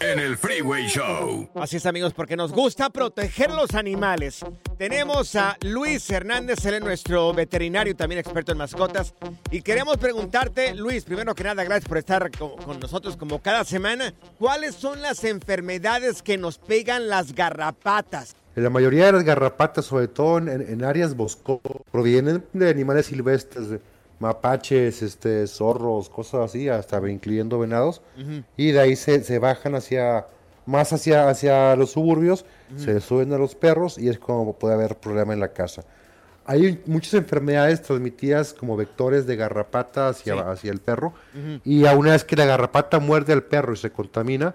en 0.00 0.18
el 0.18 0.36
Freeway 0.36 0.86
Show. 0.88 1.48
Así 1.54 1.76
es, 1.76 1.86
amigos, 1.86 2.12
porque 2.14 2.36
nos 2.36 2.52
gusta 2.52 2.90
proteger 2.90 3.50
los 3.50 3.74
animales. 3.74 4.40
Tenemos 4.78 5.36
a 5.36 5.56
Luis 5.62 6.08
Hernández, 6.10 6.64
él 6.64 6.74
es 6.74 6.80
nuestro 6.82 7.32
veterinario, 7.34 7.94
también 7.94 8.18
experto 8.18 8.52
en 8.52 8.58
mascotas. 8.58 9.14
Y 9.50 9.62
queremos 9.62 9.98
preguntarte, 9.98 10.74
Luis, 10.74 11.04
primero 11.04 11.34
que 11.34 11.44
nada, 11.44 11.64
gracias 11.64 11.88
por 11.88 11.98
estar 11.98 12.30
co- 12.30 12.56
con, 12.56 12.80
nosotros 12.80 13.16
como 13.16 13.40
cada 13.42 13.64
semana. 13.64 14.14
¿Cuáles 14.38 14.74
son 14.74 15.02
las 15.02 15.22
enfermedades 15.24 16.22
que 16.22 16.38
nos 16.38 16.58
pegan 16.58 17.08
las 17.08 17.34
garrapatas? 17.34 18.34
La 18.56 18.70
mayoría 18.70 19.06
de 19.06 19.12
las 19.12 19.22
garrapatas, 19.24 19.84
sobre 19.84 20.08
todo 20.08 20.38
en, 20.38 20.48
en 20.48 20.82
áreas 20.84 21.14
boscosas, 21.14 21.60
provienen 21.92 22.44
de 22.52 22.68
animales 22.68 23.06
silvestres, 23.06 23.68
de 23.70 23.80
mapaches, 24.20 25.02
este, 25.02 25.46
zorros, 25.46 26.08
cosas 26.08 26.42
así, 26.50 26.68
hasta 26.68 26.96
incluyendo 27.10 27.58
venados. 27.58 28.02
Y 28.56 28.70
de 28.70 28.80
ahí 28.80 28.94
se, 28.96 29.24
se 29.24 29.38
bajan 29.38 29.74
hacia, 29.74 30.26
más 30.66 30.92
hacia, 30.92 31.28
hacia 31.28 31.74
los 31.74 31.90
suburbios, 31.90 32.44
se 32.76 33.00
suben 33.00 33.32
a 33.32 33.38
los 33.38 33.54
perros 33.56 33.98
y 33.98 34.08
es 34.08 34.18
como 34.18 34.52
puede 34.54 34.74
haber 34.74 34.96
problema 34.96 35.32
en 35.32 35.40
la 35.40 35.48
casa. 35.52 35.82
Hay 36.46 36.82
muchas 36.86 37.14
enfermedades 37.14 37.82
transmitidas 37.82 38.52
como 38.54 38.76
vectores 38.76 39.26
de 39.26 39.36
garrapata 39.36 40.08
hacia, 40.08 40.34
Sí. 40.34 40.40
hacia 40.44 40.70
el 40.72 40.80
perro. 40.80 41.12
Y 41.64 41.86
a 41.86 41.94
una 41.96 42.12
vez 42.12 42.24
que 42.24 42.36
la 42.36 42.44
garrapata 42.44 42.98
muerde 42.98 43.32
al 43.32 43.42
perro 43.42 43.72
y 43.72 43.76
se 43.76 43.90
contamina, 43.90 44.54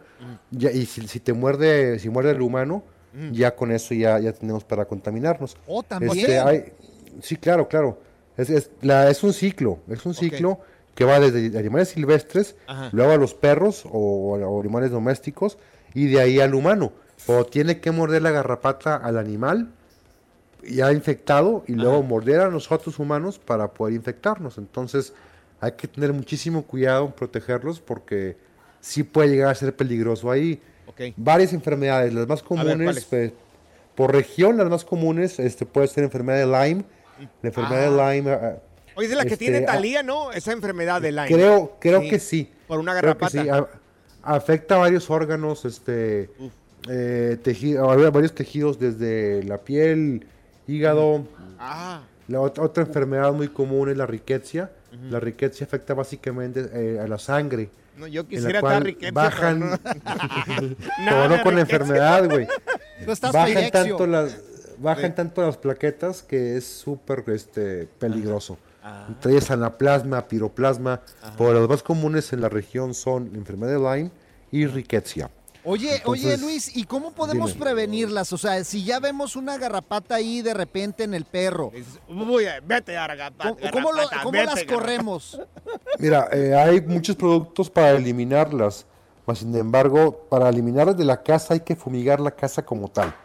ya, 0.51 0.71
y 0.71 0.85
si, 0.85 1.07
si 1.07 1.19
te 1.19 1.33
muerde, 1.33 1.99
si 1.99 2.09
muerde 2.09 2.31
el 2.31 2.41
humano, 2.41 2.83
ya 3.31 3.55
con 3.55 3.71
eso 3.71 3.93
ya, 3.93 4.19
ya 4.19 4.33
tenemos 4.33 4.63
para 4.65 4.83
contaminarnos. 4.85 5.55
Oh, 5.67 5.81
también. 5.83 6.17
Este, 6.17 6.37
hay- 6.39 6.73
sí, 7.21 7.37
claro, 7.37 7.67
claro. 7.67 7.97
Es, 8.37 8.49
es, 8.49 8.69
la, 8.81 9.09
es 9.09 9.23
un 9.23 9.33
ciclo, 9.33 9.79
es 9.89 10.05
un 10.05 10.13
ciclo 10.13 10.59
que 10.93 11.05
va 11.05 11.19
desde 11.19 11.57
animales 11.57 11.89
silvestres, 11.89 12.55
Ajá. 12.67 12.89
luego 12.91 13.11
a 13.11 13.17
los 13.17 13.33
perros 13.33 13.85
o, 13.85 14.33
o 14.33 14.59
animales 14.61 14.91
domésticos 14.91 15.57
y 15.93 16.07
de 16.07 16.21
ahí 16.21 16.39
al 16.39 16.55
humano. 16.55 16.93
O 17.27 17.45
tiene 17.45 17.79
que 17.79 17.91
morder 17.91 18.21
la 18.21 18.31
garrapata 18.31 18.95
al 18.95 19.17
animal 19.17 19.69
ya 20.67 20.91
infectado 20.91 21.63
y 21.67 21.73
luego 21.73 22.01
morder 22.03 22.41
a 22.41 22.49
nosotros 22.49 22.99
humanos 22.99 23.39
para 23.39 23.71
poder 23.71 23.93
infectarnos. 23.93 24.57
Entonces 24.57 25.13
hay 25.59 25.73
que 25.73 25.87
tener 25.87 26.13
muchísimo 26.13 26.63
cuidado 26.63 27.05
en 27.05 27.11
protegerlos 27.11 27.79
porque 27.79 28.37
sí 28.81 29.03
puede 29.03 29.29
llegar 29.29 29.49
a 29.49 29.55
ser 29.55 29.75
peligroso. 29.75 30.29
Ok. 30.29 31.01
varias 31.17 31.53
enfermedades, 31.53 32.13
las 32.13 32.27
más 32.27 32.43
comunes, 32.43 33.05
pues, 33.09 33.33
por 33.95 34.13
región, 34.13 34.57
las 34.57 34.69
más 34.69 34.85
comunes 34.85 35.39
este, 35.39 35.65
puede 35.65 35.87
ser 35.87 36.03
enfermedad 36.03 36.39
de 36.39 36.45
Lyme. 36.45 36.83
La 37.41 37.49
enfermedad 37.49 37.81
de 37.91 38.15
Lyme... 38.15 38.31
ah, 38.31 38.55
Oye, 38.97 39.07
es 39.09 39.13
la 39.15 39.23
que 39.23 39.33
este, 39.33 39.45
tiene 39.45 39.57
ah, 39.59 39.65
Talía, 39.73 40.03
¿no? 40.03 40.31
Esa 40.31 40.51
enfermedad 40.53 41.01
de 41.01 41.11
Lyme. 41.11 41.27
Creo, 41.27 41.77
creo 41.81 42.01
que 42.01 42.17
sí. 42.19 42.49
Por 42.67 42.79
una 42.79 42.93
garrapata. 42.93 43.29
sí. 43.43 43.49
A- 43.49 43.67
Afecta 44.23 44.75
a 44.75 44.77
varios 44.79 45.09
órganos, 45.11 45.65
este, 45.65 46.29
eh, 46.89 47.37
teji- 47.43 47.77
a 47.77 48.09
varios 48.09 48.33
tejidos 48.33 48.79
desde 48.79 49.43
la 49.43 49.59
piel, 49.59 50.25
hígado. 50.67 51.27
Ah. 51.59 52.01
La 52.27 52.39
ot- 52.39 52.57
otra 52.59 52.83
enfermedad 52.85 53.31
muy 53.33 53.49
común 53.49 53.89
es 53.89 53.97
la 53.97 54.07
riqueza. 54.07 54.71
La 55.11 55.19
riqueza 55.19 55.65
afecta 55.65 55.93
básicamente 55.93 56.67
eh, 56.73 56.99
a 57.03 57.07
la 57.07 57.17
sangre 57.19 57.69
No, 57.97 58.07
yo 58.07 58.25
quisiera 58.25 58.59
estar 58.59 58.81
riqueza, 58.81 59.11
bajan, 59.11 59.77
pero 59.83 60.75
pero 61.05 61.27
no 61.29 61.43
con 61.43 61.53
la 61.55 61.61
enfermedad, 61.61 62.29
güey. 62.29 62.47
Estás 63.05 63.33
Bajan 63.33 63.71
tanto 63.71 64.07
las, 64.07 64.37
bajan 64.77 65.11
Sí. 65.11 65.15
tanto 65.15 65.41
las 65.41 65.57
plaquetas 65.57 66.21
que 66.23 66.57
es 66.57 66.65
súper 66.65 67.23
este, 67.27 67.87
peligroso. 67.99 68.57
Ah. 68.83 69.07
Ellas 69.25 69.49
anaplasma, 69.51 70.27
piroplasma, 70.27 71.01
pero 71.37 71.53
los 71.53 71.67
más 71.69 71.81
comunes 71.83 72.31
en 72.33 72.41
la 72.41 72.49
región 72.49 72.93
son 72.93 73.29
la 73.31 73.37
enfermedad 73.39 73.73
de 73.73 73.79
Lyme 73.97 74.11
y 74.51 74.67
riquezia. 74.67 75.29
Oye, 75.67 75.99
oye 76.05 76.37
Luis, 76.37 76.77
¿y 76.77 76.83
cómo 76.83 77.11
podemos 77.13 77.53
dime. 77.53 77.65
prevenirlas? 77.65 78.31
O 78.31 78.37
sea, 78.37 78.63
si 78.63 78.83
ya 78.83 78.99
vemos 78.99 79.35
una 79.35 79.57
garrapata 79.57 80.13
ahí 80.13 80.43
de 80.43 80.53
repente 80.53 81.03
en 81.03 81.15
el 81.15 81.25
perro, 81.25 81.71
Uy, 82.07 82.45
vete, 82.67 82.93
garrapata, 82.93 83.49
¿cómo, 83.49 83.71
cómo 83.71 83.91
lo- 83.91 83.97
garrapata, 83.97 84.21
cómo 84.21 84.31
vete, 84.31 84.45
las 84.45 84.63
corremos? 84.65 85.41
Mira, 85.97 86.29
eh, 86.31 86.53
hay 86.53 86.81
muchos 86.81 87.15
productos 87.15 87.67
para 87.71 87.89
eliminarlas, 87.93 88.85
mas 89.25 89.39
sin 89.39 89.55
embargo, 89.55 90.27
para 90.29 90.49
eliminarlas 90.49 90.95
de 90.97 91.05
la 91.05 91.23
casa 91.23 91.55
hay 91.55 91.61
que 91.61 91.75
fumigar 91.75 92.19
la 92.19 92.29
casa 92.29 92.63
como 92.63 92.87
tal. 92.87 93.15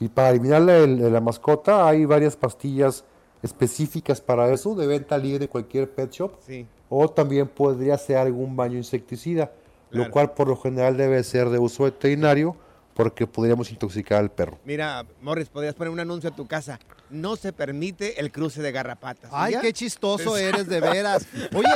Y 0.00 0.08
para 0.08 0.30
eliminarla 0.30 0.74
de 0.74 0.86
de 0.96 1.10
la 1.10 1.20
mascota 1.20 1.88
hay 1.88 2.04
varias 2.04 2.36
pastillas 2.36 3.04
específicas 3.42 4.20
para 4.20 4.52
eso, 4.52 4.74
de 4.74 4.86
venta 4.86 5.16
libre 5.18 5.40
de 5.40 5.48
cualquier 5.48 5.90
pet 5.90 6.10
shop. 6.12 6.32
Sí. 6.46 6.66
O 6.88 7.08
también 7.08 7.48
podría 7.48 7.96
ser 7.98 8.16
algún 8.18 8.56
baño 8.56 8.76
insecticida, 8.78 9.52
Claro. 9.90 10.04
lo 10.06 10.10
cual 10.10 10.32
por 10.32 10.48
lo 10.48 10.56
general 10.56 10.96
debe 10.96 11.22
ser 11.24 11.48
de 11.50 11.58
uso 11.58 11.84
veterinario 11.84 12.56
porque 12.98 13.28
podríamos 13.28 13.70
intoxicar 13.70 14.18
al 14.18 14.28
perro. 14.32 14.58
Mira, 14.64 15.06
Morris, 15.22 15.48
podrías 15.48 15.72
poner 15.76 15.92
un 15.92 16.00
anuncio 16.00 16.30
a 16.30 16.34
tu 16.34 16.48
casa. 16.48 16.80
No 17.10 17.36
se 17.36 17.52
permite 17.52 18.18
el 18.20 18.32
cruce 18.32 18.60
de 18.60 18.72
garrapatas. 18.72 19.30
¿Y 19.30 19.34
Ay, 19.36 19.52
ya? 19.52 19.60
qué 19.60 19.72
chistoso 19.72 20.36
Es- 20.36 20.42
eres 20.52 20.66
de 20.66 20.80
veras. 20.96 21.24
Oye, 21.54 21.68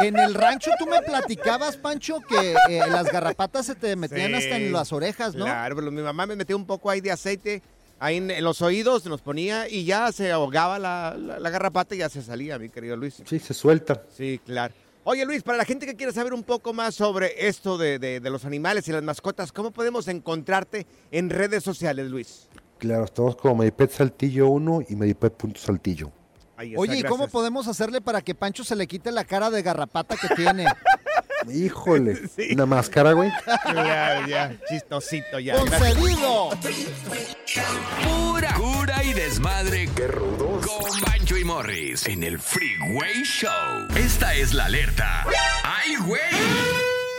en 0.00 0.18
el 0.18 0.32
rancho 0.32 0.70
tú 0.78 0.86
me 0.86 1.02
platicabas, 1.02 1.76
Pancho, 1.76 2.18
que 2.26 2.52
eh, 2.70 2.80
las 2.88 3.12
garrapatas 3.12 3.66
se 3.66 3.74
te 3.74 3.94
metían 3.94 4.28
Sí. 4.28 4.34
hasta 4.36 4.56
en 4.56 4.72
las 4.72 4.90
orejas, 4.94 5.34
¿no? 5.34 5.44
Claro, 5.44 5.76
pero 5.76 5.90
mi 5.90 6.00
mamá 6.00 6.24
me 6.24 6.34
metía 6.34 6.56
un 6.56 6.64
poco 6.64 6.88
ahí 6.88 7.02
de 7.02 7.12
aceite 7.12 7.60
ahí 7.98 8.16
en, 8.16 8.30
en 8.30 8.42
los 8.42 8.62
oídos, 8.62 9.04
nos 9.04 9.20
ponía 9.20 9.68
y 9.68 9.84
ya 9.84 10.10
se 10.12 10.32
ahogaba 10.32 10.78
la, 10.78 11.14
la- 11.18 11.38
la 11.38 11.50
garrapata 11.50 11.94
y 11.94 11.98
ya 11.98 12.08
se 12.08 12.22
salía, 12.22 12.58
mi 12.58 12.70
querido 12.70 12.96
Luis. 12.96 13.22
Sí, 13.26 13.38
se 13.38 13.52
suelta. 13.52 14.02
Sí, 14.16 14.40
claro. 14.46 14.72
Oye, 15.04 15.24
Luis, 15.24 15.42
para 15.42 15.56
la 15.58 15.64
gente 15.64 15.86
que 15.86 15.96
quiere 15.96 16.12
saber 16.12 16.34
un 16.34 16.42
poco 16.42 16.72
más 16.74 16.94
sobre 16.94 17.48
esto 17.48 17.78
de, 17.78 17.98
de- 17.98 18.20
de 18.20 18.30
los 18.30 18.44
animales 18.44 18.86
y 18.88 18.92
las 18.92 19.02
mascotas, 19.02 19.50
¿cómo 19.52 19.70
podemos 19.70 20.08
encontrarte 20.08 20.86
en 21.10 21.30
redes 21.30 21.64
sociales, 21.64 22.10
Luis? 22.10 22.48
Claro, 22.78 23.04
estamos 23.04 23.36
como 23.36 23.56
Medipet 23.56 23.90
Saltillo 23.90 24.48
1 24.48 24.82
y 24.88 24.96
Medipet.saltillo. 24.96 26.12
Ahí 26.56 26.70
está, 26.70 26.80
Oye, 26.80 26.98
¿y 26.98 27.02
cómo 27.02 27.28
podemos 27.28 27.66
hacerle 27.68 28.02
para 28.02 28.20
que 28.20 28.34
Pancho 28.34 28.62
se 28.64 28.76
le 28.76 28.86
quite 28.86 29.10
la 29.10 29.24
cara 29.24 29.48
de 29.50 29.62
garrapata 29.62 30.16
que 30.16 30.34
tiene? 30.34 30.66
Híjole, 31.50 32.20
una 32.52 32.66
máscara, 32.66 33.12
güey. 33.14 33.30
Ya, 33.74 34.26
ya, 34.28 34.60
chistosito 34.68 35.38
ya. 35.40 35.56
¡Concedido! 35.58 36.50
Pura 38.04 38.54
cura 38.54 39.02
y 39.02 39.14
desmadre. 39.14 39.88
¡Qué 39.96 40.06
rudos! 40.06 40.29
Con 40.78 41.00
Bancho 41.00 41.36
y 41.36 41.44
Morris 41.44 42.06
en 42.06 42.22
el 42.22 42.38
Freeway 42.38 43.22
Show. 43.24 43.88
Esta 43.96 44.34
es 44.34 44.54
la 44.54 44.66
alerta. 44.66 45.24
¡Ay, 45.64 45.96
güey! 45.96 46.20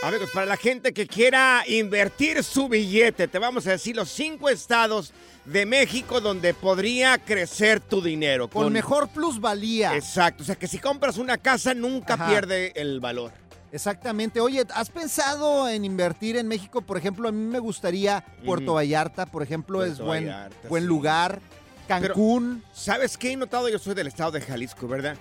Amigos, 0.03 0.29
para 0.34 0.46
la 0.46 0.58
gente 0.58 0.93
que 0.93 1.08
quiera 1.08 1.63
invertir 1.67 2.43
su 2.43 2.70
billete, 2.70 3.27
te 3.27 3.39
vamos 3.39 3.67
a 3.67 3.72
decir 3.72 3.96
los 3.96 4.10
cinco 4.10 4.50
estados 4.50 5.13
de 5.46 5.65
México 5.65 6.22
donde 6.22 6.53
podría 6.53 7.17
crecer 7.17 7.79
tu 7.79 8.01
dinero. 8.01 8.48
Con 8.48 8.72
mejor 8.72 9.10
plusvalía. 9.10 9.96
Exacto, 9.96 10.43
o 10.43 10.46
sea 10.46 10.55
que 10.55 10.67
si 10.67 10.79
compras 10.79 11.17
una 11.17 11.38
casa 11.38 11.74
nunca 11.74 12.13
Ajá. 12.13 12.27
pierde 12.27 12.72
el 12.75 13.00
valor. 13.00 13.31
Exactamente. 13.72 14.39
Oye, 14.39 14.65
¿has 14.74 14.89
pensado 14.89 15.67
en 15.67 15.86
invertir 15.86 16.36
en 16.38 16.48
México? 16.48 16.81
Por 16.81 16.98
ejemplo, 16.98 17.27
a 17.29 17.31
mí 17.31 17.46
me 17.46 17.60
gustaría 17.60 18.24
Puerto. 18.46 18.74
Vallarta, 18.74 19.25
por 19.25 19.43
ejemplo, 19.43 19.84
es 19.84 20.00
buen, 20.00 20.25
Vallarta, 20.25 20.67
buen 20.67 20.84
sí. 20.84 20.88
lugar. 20.88 21.41
Cancún. 21.88 22.63
¿Sabes 22.73 23.17
qué 23.17 23.31
he 23.31 23.35
notado? 23.38 23.69
Yo 23.69 23.79
soy 23.79 23.93
del 23.95 24.07
estado 24.07 24.31
de 24.31 24.41
Jalisco, 24.41 24.88
¿verdad? 24.88 25.17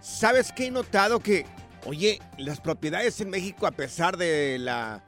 ¿Sabes 0.00 0.52
qué 0.52 0.66
he 0.66 0.70
notado? 0.70 1.20
Que, 1.20 1.46
oye, 1.86 2.20
las 2.38 2.60
propiedades 2.60 3.20
en 3.20 3.30
México, 3.30 3.66
a 3.66 3.70
pesar 3.72 4.16
de 4.16 4.58
la, 4.58 5.02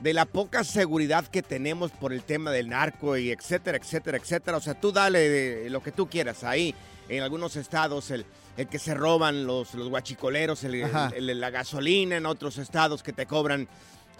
de 0.00 0.14
la 0.14 0.24
poca 0.26 0.64
seguridad 0.64 1.26
que 1.26 1.42
tenemos 1.42 1.90
por 1.90 2.12
el 2.12 2.22
tema 2.22 2.50
del 2.50 2.68
narco 2.68 3.16
y 3.16 3.30
etcétera, 3.30 3.78
etcétera, 3.78 4.18
etcétera, 4.18 4.56
o 4.56 4.60
sea, 4.60 4.74
tú 4.74 4.92
dale 4.92 5.28
de 5.28 5.70
lo 5.70 5.82
que 5.82 5.92
tú 5.92 6.08
quieras 6.08 6.44
ahí. 6.44 6.74
En 7.08 7.22
algunos 7.22 7.56
estados, 7.56 8.10
el, 8.10 8.26
el 8.58 8.66
que 8.68 8.78
se 8.78 8.92
roban 8.94 9.46
los, 9.46 9.74
los 9.74 9.88
guachicoleros, 9.88 10.62
el- 10.64 10.74
el- 11.16 11.40
la 11.40 11.50
gasolina, 11.50 12.16
en 12.16 12.26
otros 12.26 12.58
estados 12.58 13.02
que 13.02 13.14
te 13.14 13.24
cobran, 13.24 13.66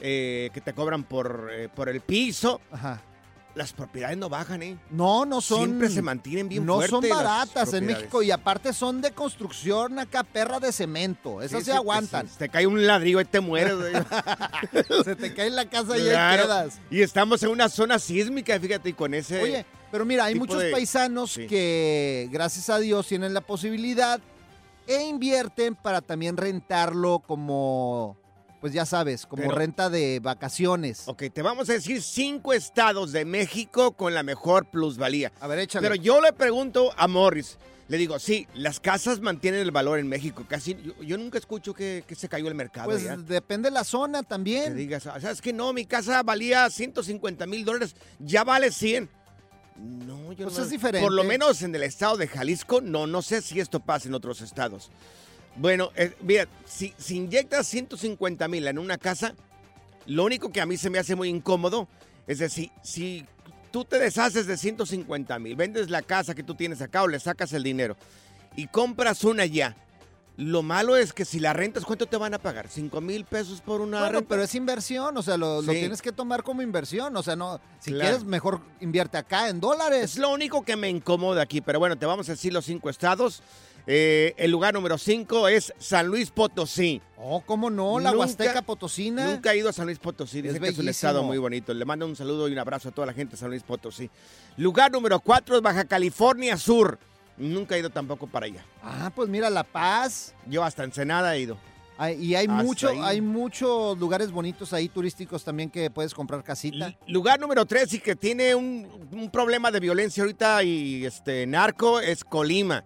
eh, 0.01 0.49
que 0.55 0.61
te 0.63 0.73
cobran 0.73 1.05
por, 1.05 1.51
eh, 1.53 1.69
por 1.69 1.89
el 1.91 2.01
piso. 2.01 2.61
Ajá. 2.73 3.03
Las 3.55 3.73
propiedades 3.73 4.17
no 4.17 4.29
bajan, 4.29 4.63
¿eh? 4.63 4.79
No, 4.91 5.25
no 5.25 5.41
son. 5.41 5.65
Siempre 5.65 5.89
se 5.89 6.01
mantienen 6.03 6.49
bien 6.49 6.65
No 6.65 6.81
son 6.83 7.09
baratas 7.09 7.73
en. 7.73 7.87
México 7.87 8.23
y 8.23 8.31
aparte 8.31 8.73
son 8.73 9.01
de 9.01 9.11
construcción 9.13 9.99
acá, 9.99 10.23
perra 10.23 10.61
de 10.61 10.71
cemento. 10.71 11.43
Esas 11.43 11.61
Sí, 11.61 11.65
se 11.67 11.71
sí, 11.73 11.77
aguantan. 11.77 12.27
pues, 12.27 12.39
te 12.39 12.49
cae 12.49 12.67
un 12.69 12.87
ladrillo 12.87 13.21
y 13.21 13.25
te 13.25 13.41
mueres. 13.41 13.75
güey. 13.77 13.93
Se 15.05 15.17
te 15.17 15.35
cae 15.35 15.49
en 15.49 15.57
la 15.57 15.69
casa 15.69 15.97
y 15.97 16.03
ahí 16.03 16.09
Claro. 16.11 16.43
quedas. 16.45 16.79
Y 16.91 17.01
estamos 17.03 17.43
en 17.43 17.49
una 17.49 17.69
zona 17.69 17.99
sísmica, 17.99 18.61
fíjate, 18.61 18.91
y 18.91 18.93
con 18.93 19.13
ese. 19.15 19.43
Oye, 19.43 19.67
pero 19.91 20.05
mira, 20.05 20.27
hay 20.27 20.35
muchos 20.37 20.61
de- 20.61 20.71
paisanos 20.71 21.33
Sí. 21.33 21.47
que, 21.47 22.29
gracias 22.31 22.69
a 22.71 22.79
Dios, 22.79 23.09
tienen 23.09 23.33
la 23.35 23.41
posibilidad 23.41 24.21
e 24.87 25.03
invierten 25.05 25.75
para 25.75 26.01
también 26.01 26.37
rentarlo 26.37 27.21
como, 27.27 28.18
pues 28.61 28.73
ya 28.73 28.85
sabes, 28.87 29.27
como 29.27 29.43
Pero- 29.45 29.55
renta 29.55 29.89
de 29.91 30.21
vacaciones. 30.21 31.03
Ok, 31.07 31.25
te 31.33 31.43
vamos 31.43 31.69
a 31.71 31.75
decir 31.75 32.03
cinco 32.03 32.53
estados 32.53 33.13
de 33.13 33.25
México 33.25 33.93
con 33.93 34.15
la 34.15 34.23
mejor 34.23 34.67
plusvalía. 34.71 35.33
A 35.41 35.47
ver, 35.47 35.61
échale. 35.61 35.89
Pero 35.89 36.01
yo 36.01 36.21
le 36.21 36.33
pregunto 36.33 36.93
a 36.97 37.07
Morris, 37.07 37.57
le 37.89 37.97
digo, 37.97 38.19
sí, 38.19 38.47
las 38.55 38.81
casas 38.81 39.21
mantienen 39.21 39.61
el 39.61 39.71
valor 39.71 39.99
en 39.99 40.09
México. 40.09 40.45
Casi, 40.49 40.75
yo, 40.83 40.93
yo 41.03 41.17
nunca 41.17 41.39
escucho 41.39 41.73
que, 41.73 42.05
que 42.07 42.15
se 42.15 42.29
cayó 42.29 42.49
el 42.49 42.55
mercado. 42.55 42.89
pues 42.91 43.05
ya. 43.05 43.17
depende 43.17 43.69
de 43.71 43.75
la 43.75 43.85
zona 43.85 44.21
Que 44.23 44.27
también. 44.29 44.77
digas, 44.77 45.07
"Ah, 45.07 45.21
¿sabes 45.21 45.41
que 45.41 45.53
No, 45.53 45.73
mi 45.73 45.87
casa 45.87 46.23
valía 46.23 46.69
150 46.69 47.47
mil 47.47 47.65
dólares, 47.65 47.95
ya 48.19 48.45
vale 48.45 48.71
100. 48.73 49.09
No, 49.77 50.33
yo 50.33 50.47
Pues 50.47 50.59
no. 50.59 50.65
es 50.65 50.71
diferente. 50.71 51.01
Por 51.07 51.13
lo 51.15 51.23
menos 51.23 51.63
en 51.63 51.73
el 51.75 51.85
estado 51.85 52.17
de 52.17 52.27
Jalisco, 52.27 52.81
no, 52.81 53.07
no 53.07 53.23
sé 53.23 53.41
si 53.41 53.61
esto 53.61 53.79
pasa 53.81 54.09
en 54.09 54.15
otros 54.15 54.41
estados. 54.41 54.91
Bueno, 55.59 55.91
eh, 55.97 56.15
mira, 56.23 56.47
si, 56.65 56.95
si 56.97 57.17
inyectas 57.17 57.67
150 57.67 58.47
mil 58.49 58.67
en 58.67 58.79
una 58.79 58.97
casa, 58.97 59.35
lo 60.07 60.25
único 60.25 60.51
que 60.51 60.61
a 60.61 60.67
mí 60.67 60.77
se 60.77 60.89
me 60.91 60.99
hace 60.99 61.15
muy 61.15 61.29
incómodo 61.29 61.89
es 62.29 62.39
decir, 62.41 62.71
si 62.83 63.25
tú 63.73 63.87
te 63.87 63.99
deshaces 63.99 64.47
de 64.47 64.59
150 64.59 65.39
mil, 65.39 65.57
vendes 65.57 65.89
la 65.89 66.03
casa 66.03 66.35
que 66.35 66.43
tú 66.43 66.55
tienes 66.55 66.83
acá 66.83 67.03
o 67.03 67.09
le 67.09 67.19
sacas 67.19 67.55
el 67.55 67.63
dinero 67.63 67.97
y 68.55 68.67
compras 68.67 69.25
una 69.25 69.47
ya. 69.47 69.75
Lo 70.37 70.63
malo 70.63 70.97
es 70.97 71.13
que 71.13 71.25
si 71.25 71.41
la 71.41 71.53
rentas, 71.53 71.85
¿cuánto 71.85 72.07
te 72.07 72.17
van 72.17 72.33
a 72.35 72.39
pagar? 72.39 72.69
¿5 72.69 73.01
mil 73.01 73.25
pesos 73.25 73.61
por 73.61 73.81
una 73.81 73.99
Bueno, 74.01 74.19
renta? 74.21 74.29
pero 74.29 74.43
es 74.45 74.55
inversión, 74.55 75.17
o 75.17 75.23
sea, 75.23 75.37
lo, 75.37 75.63
tienes 75.63 76.01
que 76.01 76.13
tomar 76.13 76.45
como 76.45 76.63
inversión. 76.63 77.17
O 77.17 77.23
sea, 77.25 77.35
no, 77.35 77.61
si 77.81 77.91
Claro. 77.91 78.11
quieres, 78.11 78.25
mejor 78.25 78.61
invierte 78.81 79.17
acá 79.17 79.49
en 79.49 79.59
dólares. 79.59 80.13
Es 80.13 80.19
lo 80.19 80.31
único 80.31 80.65
que 80.65 80.77
me 80.77 80.89
incomoda 80.91 81.43
aquí, 81.43 81.61
pero 81.61 81.81
bueno, 81.81 81.97
te 81.97 82.07
vamos 82.07 82.29
a 82.29 82.33
decir 82.33 82.53
los 82.53 82.67
cinco 82.67 82.89
estados. 82.89 83.43
Eh, 83.91 84.35
el 84.37 84.51
lugar 84.51 84.75
número 84.75 84.99
cinco 84.99 85.49
es 85.49 85.73
San 85.79 86.09
Luis 86.09 86.31
Potosí. 86.31 87.01
Oh, 87.17 87.41
¿cómo 87.41 87.71
no? 87.71 87.99
La 87.99 88.11
Nunca- 88.11 88.19
Huasteca 88.27 88.61
Potosina. 88.61 89.31
Nunca 89.31 89.55
he 89.55 89.57
ido 89.59 89.71
a 89.71 89.73
San 89.73 89.87
Luis 89.87 89.99
Potosí. 89.99 90.43
Dicen 90.43 90.57
Es 90.57 90.63
que 90.63 90.69
es 90.69 90.79
un 90.79 90.89
estado 90.91 91.23
muy 91.23 91.39
bonito. 91.39 91.73
Le 91.73 91.87
mando 91.87 92.05
un 92.05 92.15
saludo 92.15 92.49
y 92.49 92.53
un 92.53 92.59
abrazo 92.59 92.91
a 92.91 92.93
toda 92.93 93.07
la 93.07 93.15
gente 93.15 93.31
de 93.33 93.37
San 93.39 93.49
Luis 93.49 93.63
Potosí. 93.63 94.11
Lugar 94.59 94.93
número 94.93 95.19
cuatro 95.21 95.57
es 95.57 95.63
Baja 95.63 95.87
California 95.87 96.59
Sur. 96.59 96.99
Nunca 97.39 97.77
he 97.77 97.79
ido 97.79 97.89
tampoco 97.89 98.27
para 98.27 98.45
allá. 98.45 98.63
Ah, 98.83 99.11
pues 99.15 99.31
mira, 99.31 99.49
La 99.49 99.65
Paz. 99.65 100.35
Yo 100.47 100.63
hasta 100.63 100.85
Ensenada 100.85 101.35
he 101.35 101.41
ido. 101.41 101.57
Ay, 101.97 102.23
y 102.23 102.35
hay 102.35 102.47
Hasta 102.47 102.63
mucho, 102.63 102.89
ahí. 102.91 102.99
hay 103.03 103.21
muchos 103.23 103.99
lugares 103.99 104.31
bonitos 104.31 104.73
ahí 104.75 104.89
turísticos 104.91 105.43
también 105.45 105.71
que 105.71 105.91
puedes 105.91 106.13
comprar 106.13 106.45
casita. 106.45 106.95
Lugar 107.07 107.41
número 107.41 107.65
tres 107.65 107.93
y 107.95 108.01
que 108.01 108.15
tiene 108.15 108.55
un, 108.55 108.87
un 109.13 109.31
problema 109.31 109.71
de 109.71 109.81
violencia 109.81 110.23
ahorita 110.23 110.63
y 110.63 111.07
este 111.07 111.47
narco 111.47 112.01
es 112.01 112.23
Colima. 112.23 112.85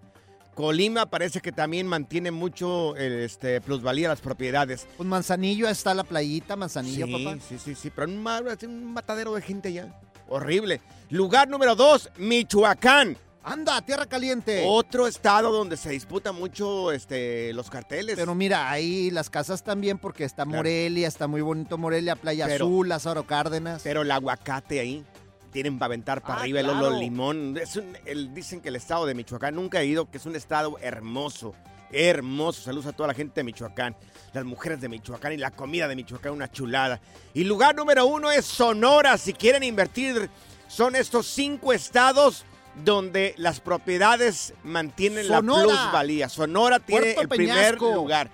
Colima 0.55 1.07
parece 1.07 1.41
que 1.41 1.51
también 1.53 1.87
mantiene 1.87 2.31
mucho 2.31 2.95
este, 2.97 3.61
plusvalía 3.61 4.09
las 4.09 4.21
propiedades. 4.21 4.87
Pues 4.97 5.09
Manzanillo 5.09 5.69
está 5.69 5.95
la 5.95 6.05
playita, 6.05 6.57
Manzanillo, 6.57 7.07
sí, 7.07 7.25
papá. 7.25 7.39
sí, 7.49 7.59
sí, 7.59 7.75
sí, 7.75 7.91
pero 7.91 8.09
un 8.09 8.93
matadero 8.93 9.35
de 9.35 9.43
gente 9.43 9.73
ya. 9.73 9.99
Horrible. 10.29 10.81
Lugar 11.11 11.49
número 11.49 11.75
dos, 11.75 12.11
Michoacán. 12.19 13.17
Anda, 13.45 13.83
tierra 13.83 14.07
caliente. 14.07 14.63
Otro 14.65 15.09
estado 15.09 15.51
donde 15.51 15.77
se 15.77 15.91
disputa 15.91 16.31
mucho 16.31 16.93
este, 16.93 17.53
los 17.55 17.71
carteles. 17.71 18.15
Pero 18.17 18.37
mira, 18.37 18.71
ahí 18.71 19.11
las 19.11 19.31
casas 19.31 19.65
también 19.65 19.99
porque 19.99 20.23
está 20.23 20.45
Morelia, 20.45 21.09
está 21.09 21.27
muy 21.27 21.41
bonito 21.41 21.77
Morelia, 21.77 22.15
Playa 22.15 22.47
Pero- 22.47 22.67
Azul, 22.67 22.89
Lázaro 22.89 23.27
Cárdenas. 23.27 23.83
Pero 23.83 24.03
el 24.03 24.11
aguacate 24.13 24.79
ahí. 24.79 25.05
Tienen 25.53 25.79
para 25.79 25.87
aventar 25.87 26.23
para 26.23 26.35
Ah, 26.37 26.41
arriba 26.41 26.61
el 26.61 26.67
claro. 26.67 26.87
olo 26.89 26.99
limón. 26.99 27.57
Es 27.61 27.77
un- 27.77 27.97
el- 28.07 28.33
dicen 28.35 28.61
que 28.61 28.71
el 28.71 28.77
estado 28.77 29.05
de 29.07 29.15
Michoacán 29.15 29.55
nunca 29.55 29.81
he 29.83 29.87
ido, 29.87 30.11
que 30.11 30.17
es 30.19 30.27
un 30.27 30.35
estado 30.35 30.79
hermoso. 30.81 31.55
Hermoso. 31.91 32.63
Saludos 32.63 32.87
a 32.87 32.93
toda 32.93 33.09
la 33.09 33.15
gente 33.15 33.35
de 33.41 33.45
Michoacán. 33.45 33.95
Las 34.33 34.45
mujeres 34.45 34.81
de 34.81 34.89
Michoacán 34.89 35.33
y 35.35 35.37
la 35.37 35.51
comida 35.51 35.87
de 35.89 35.95
Michoacán, 35.95 36.33
una 36.33 36.51
chulada. 36.51 37.01
Y 37.35 37.45
lugar 37.45 37.75
número 37.75 38.07
uno 38.07 38.31
es 38.31 38.47
Sonora. 38.47 39.19
Si 39.19 39.35
quieren 39.35 39.63
invertir, 39.63 40.31
son 40.69 40.97
estos 40.97 41.27
cinco 41.27 41.75
estados 41.75 42.47
donde 42.83 43.35
las 43.37 43.61
propiedades 43.61 44.55
mantienen 44.65 45.27
Sonora. 45.27 45.67
la 45.67 45.69
plusvalía. 45.83 46.29
Sonora 46.31 46.79
tiene 46.81 47.13
Puerto 47.13 47.21
el 47.21 47.29
primer 47.29 47.79
lugar. 47.79 48.31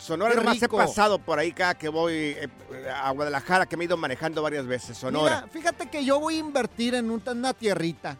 Sonora 0.00 0.30
Qué 0.32 0.36
nomás 0.40 0.62
he 0.62 0.68
pasado 0.68 1.18
por 1.18 1.38
ahí 1.38 1.52
cada 1.52 1.76
que 1.76 1.88
voy 1.88 2.12
eh, 2.14 2.48
a 2.94 3.10
Guadalajara, 3.10 3.66
que 3.66 3.76
me 3.76 3.84
he 3.84 3.86
ido 3.86 3.96
manejando 3.96 4.42
varias 4.42 4.66
veces. 4.66 4.96
Sonora. 4.96 5.42
Mira, 5.42 5.48
fíjate 5.52 5.88
que 5.88 6.04
yo 6.04 6.18
voy 6.18 6.36
a 6.36 6.38
invertir 6.38 6.94
en 6.94 7.10
un- 7.10 7.22
una 7.26 7.52
tierrita. 7.54 8.16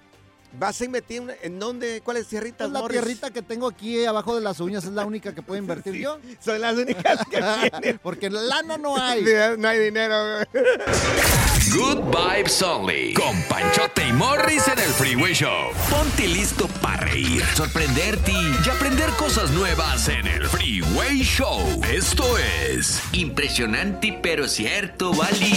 ¿Vas 0.52 0.80
a 0.80 0.84
invertir 0.84 1.22
en- 1.42 1.58
dónde? 1.58 2.00
¿Cuáles 2.02 2.26
tierritas, 2.26 2.66
Es 2.66 2.72
la 2.72 2.80
Morris? 2.80 3.00
tierrita 3.00 3.30
que 3.30 3.40
tengo 3.42 3.68
aquí 3.68 4.04
abajo 4.04 4.34
de 4.34 4.40
las 4.42 4.58
uñas, 4.60 4.84
es 4.84 4.90
la 4.90 5.04
única 5.06 5.34
que 5.34 5.42
puedo 5.42 5.58
invertir 5.62 5.94
yo. 5.94 6.18
Son 6.44 6.60
las 6.60 6.76
únicas 6.76 7.20
que 7.30 7.40
tienen. 7.80 8.00
Porque 8.02 8.28
lana 8.28 8.76
no 8.76 8.96
hay. 9.00 9.24
No 9.58 9.68
hay 9.68 9.78
dinero. 9.78 10.16
Good 11.72 11.98
Vibes 12.10 12.60
Only. 12.62 13.14
Con 13.14 13.40
Panchote 13.44 14.08
y 14.08 14.12
Morris 14.12 14.66
en 14.68 14.78
el 14.80 14.88
Freeway 14.90 15.32
Show. 15.34 15.70
Ponte 15.88 16.26
listo 16.26 16.66
para 16.82 17.04
reír, 17.04 17.44
sorprenderte 17.54 18.32
y 18.32 18.68
aprender 18.68 19.10
cosas 19.10 19.50
nuevas 19.52 20.08
en 20.08 20.26
el 20.26 20.46
Freeway 20.48 21.20
Show. 21.22 21.80
Esto 21.90 22.38
es 22.38 23.00
impresionante 23.12 24.18
pero 24.20 24.48
cierto, 24.48 25.12
Bali. 25.14 25.52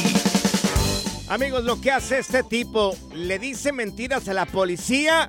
Amigos, 1.34 1.64
lo 1.64 1.82
que 1.82 1.92
hace 1.92 2.20
este 2.20 2.44
tipo, 2.44 2.96
le 3.16 3.40
dice 3.40 3.72
mentiras 3.72 4.28
a 4.28 4.34
la 4.34 4.46
policía 4.46 5.28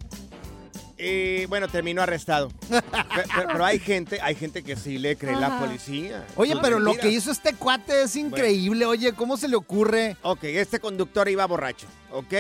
y 0.99 1.47
bueno, 1.47 1.67
terminó 1.69 2.03
arrestado. 2.03 2.51
Pe- 2.69 2.83
pe- 2.83 3.47
Pero, 3.47 3.65
hay 3.65 3.79
gente, 3.79 4.21
hay 4.21 4.35
gente 4.35 4.63
que 4.63 4.77
sí 4.77 4.99
le 4.99 5.17
cree 5.17 5.35
la 5.35 5.47
Ajá. 5.47 5.61
policía. 5.61 6.27
Oye, 6.37 6.57
pero 6.61 6.79
lo 6.79 6.95
que 6.95 7.09
hizo 7.09 7.31
este 7.33 7.55
cuate 7.55 8.03
es 8.03 8.17
increíble. 8.17 8.85
Oye, 8.85 9.15
¿cómo 9.15 9.39
se 9.39 9.49
le 9.49 9.57
ocurre? 9.57 10.19
Ok, 10.23 10.45
este 10.45 10.79
conductor 10.79 11.27
iba 11.31 11.47
borracho, 11.47 11.87
¿ok? 12.13 12.33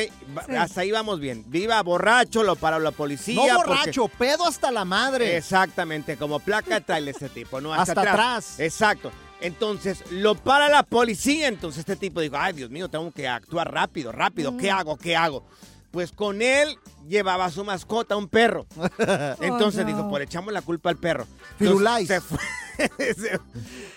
Sí. 0.46 0.54
Hasta 0.56 0.82
ahí 0.82 0.90
vamos 0.90 1.18
bien. 1.18 1.42
Iba 1.50 1.82
borracho, 1.82 2.42
lo 2.42 2.56
paró 2.56 2.78
la 2.80 2.90
policía. 2.90 3.34
No 3.34 3.56
porque- 3.56 3.70
borracho, 3.70 4.08
pedo 4.08 4.46
hasta 4.46 4.70
la 4.70 4.84
madre. 4.84 5.38
Exactamente, 5.38 6.16
como 6.18 6.38
placa 6.38 6.80
trae 6.82 7.08
este 7.08 7.30
tipo, 7.30 7.62
¿no? 7.62 7.72
Hasta, 7.72 7.92
Hasta 7.92 8.00
atrás. 8.12 8.60
Exacto. 8.60 9.10
Entonces, 9.44 10.02
lo 10.10 10.34
para 10.34 10.68
la 10.68 10.82
policía. 10.82 11.48
Entonces, 11.48 11.80
este 11.80 11.96
tipo 11.96 12.20
dijo, 12.20 12.36
ay, 12.38 12.54
Dios 12.54 12.70
mío, 12.70 12.88
tengo 12.88 13.10
que 13.12 13.28
actuar 13.28 13.72
rápido, 13.72 14.10
rápido. 14.10 14.56
¿Qué 14.56 14.70
hago? 14.70 14.96
¿Qué 14.96 15.14
hago? 15.16 15.44
Pues 15.90 16.10
con 16.10 16.42
él 16.42 16.76
llevaba 17.08 17.44
a 17.44 17.50
su 17.50 17.62
mascota, 17.64 18.16
un 18.16 18.26
perro. 18.28 18.66
Entonces 19.40 19.82
Oh, 19.84 19.88
no. 19.88 19.96
dijo, 19.96 20.08
pues 20.10 20.24
echamos 20.24 20.52
la 20.52 20.62
culpa 20.62 20.90
al 20.90 20.96
perro. 20.96 21.26
Entonces, 21.60 22.08
Se, 22.08 22.20
fue- 22.20 22.38
se- 23.14 23.40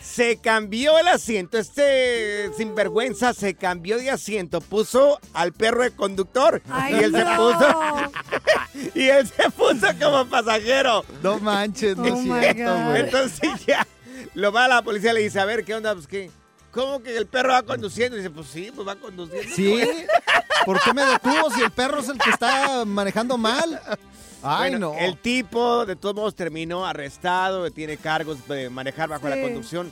se 0.02 0.38
cambió 0.38 1.00
el 1.00 1.08
asiento. 1.08 1.58
Este 1.58 2.52
sinvergüenza 2.56 3.34
se 3.34 3.56
cambió 3.56 3.98
de 3.98 4.12
asiento. 4.12 4.62
Puso 4.62 5.20
al 5.34 5.54
perro 5.54 5.82
de 5.84 5.92
conductor. 5.92 6.62
Ay, 6.70 6.96
y 6.96 7.04
él 7.06 7.12
se 7.14 7.26
puso. 7.26 8.92
y 8.96 9.04
él 9.08 9.28
se 9.28 9.50
puso 9.52 9.88
como 10.00 10.26
pasajero. 10.28 11.04
No 11.24 11.40
manches, 11.40 11.98
no 11.98 12.04
Oh 12.04 12.36
es 12.38 12.54
cierto. 12.54 12.96
Entonces 12.96 13.66
ya 13.66 13.88
lo 14.38 14.52
va 14.52 14.66
a 14.66 14.68
la 14.68 14.84
policía 14.84 15.12
y 15.12 15.14
le 15.16 15.22
dice, 15.22 15.40
a 15.40 15.46
ver, 15.46 15.66
¿qué 15.66 15.74
onda? 15.74 15.96
Pues 15.96 16.06
qué. 16.06 16.30
¿Cómo 16.72 17.02
que 17.02 17.18
el 17.18 17.26
perro 17.26 17.54
va 17.54 17.64
conduciendo? 17.64 18.16
Y 18.16 18.20
dice, 18.20 18.30
pues 18.30 18.48
sí, 18.48 18.72
pues 18.74 18.88
va 18.88 18.96
conduciendo. 18.96 19.56
Sí. 19.56 19.82
¿Por 20.64 20.80
qué 20.80 20.94
me 20.94 21.04
detuvo 21.04 21.50
si 21.50 21.64
el 21.64 21.72
perro 21.72 22.02
es 22.02 22.10
el 22.10 22.20
que 22.20 22.30
está 22.30 22.86
manejando 22.86 23.36
mal? 23.40 23.82
Ay, 24.44 24.70
Bueno, 24.70 24.94
no. 24.94 25.00
El 25.00 25.18
tipo, 25.18 25.88
de 25.88 25.96
todos 25.96 26.14
modos, 26.14 26.36
terminó 26.36 26.86
arrestado, 26.86 27.72
tiene 27.72 27.98
cargos 27.98 28.48
de 28.48 28.70
manejar 28.70 29.10
bajo 29.10 29.28
la 29.28 29.42
conducción, 29.42 29.92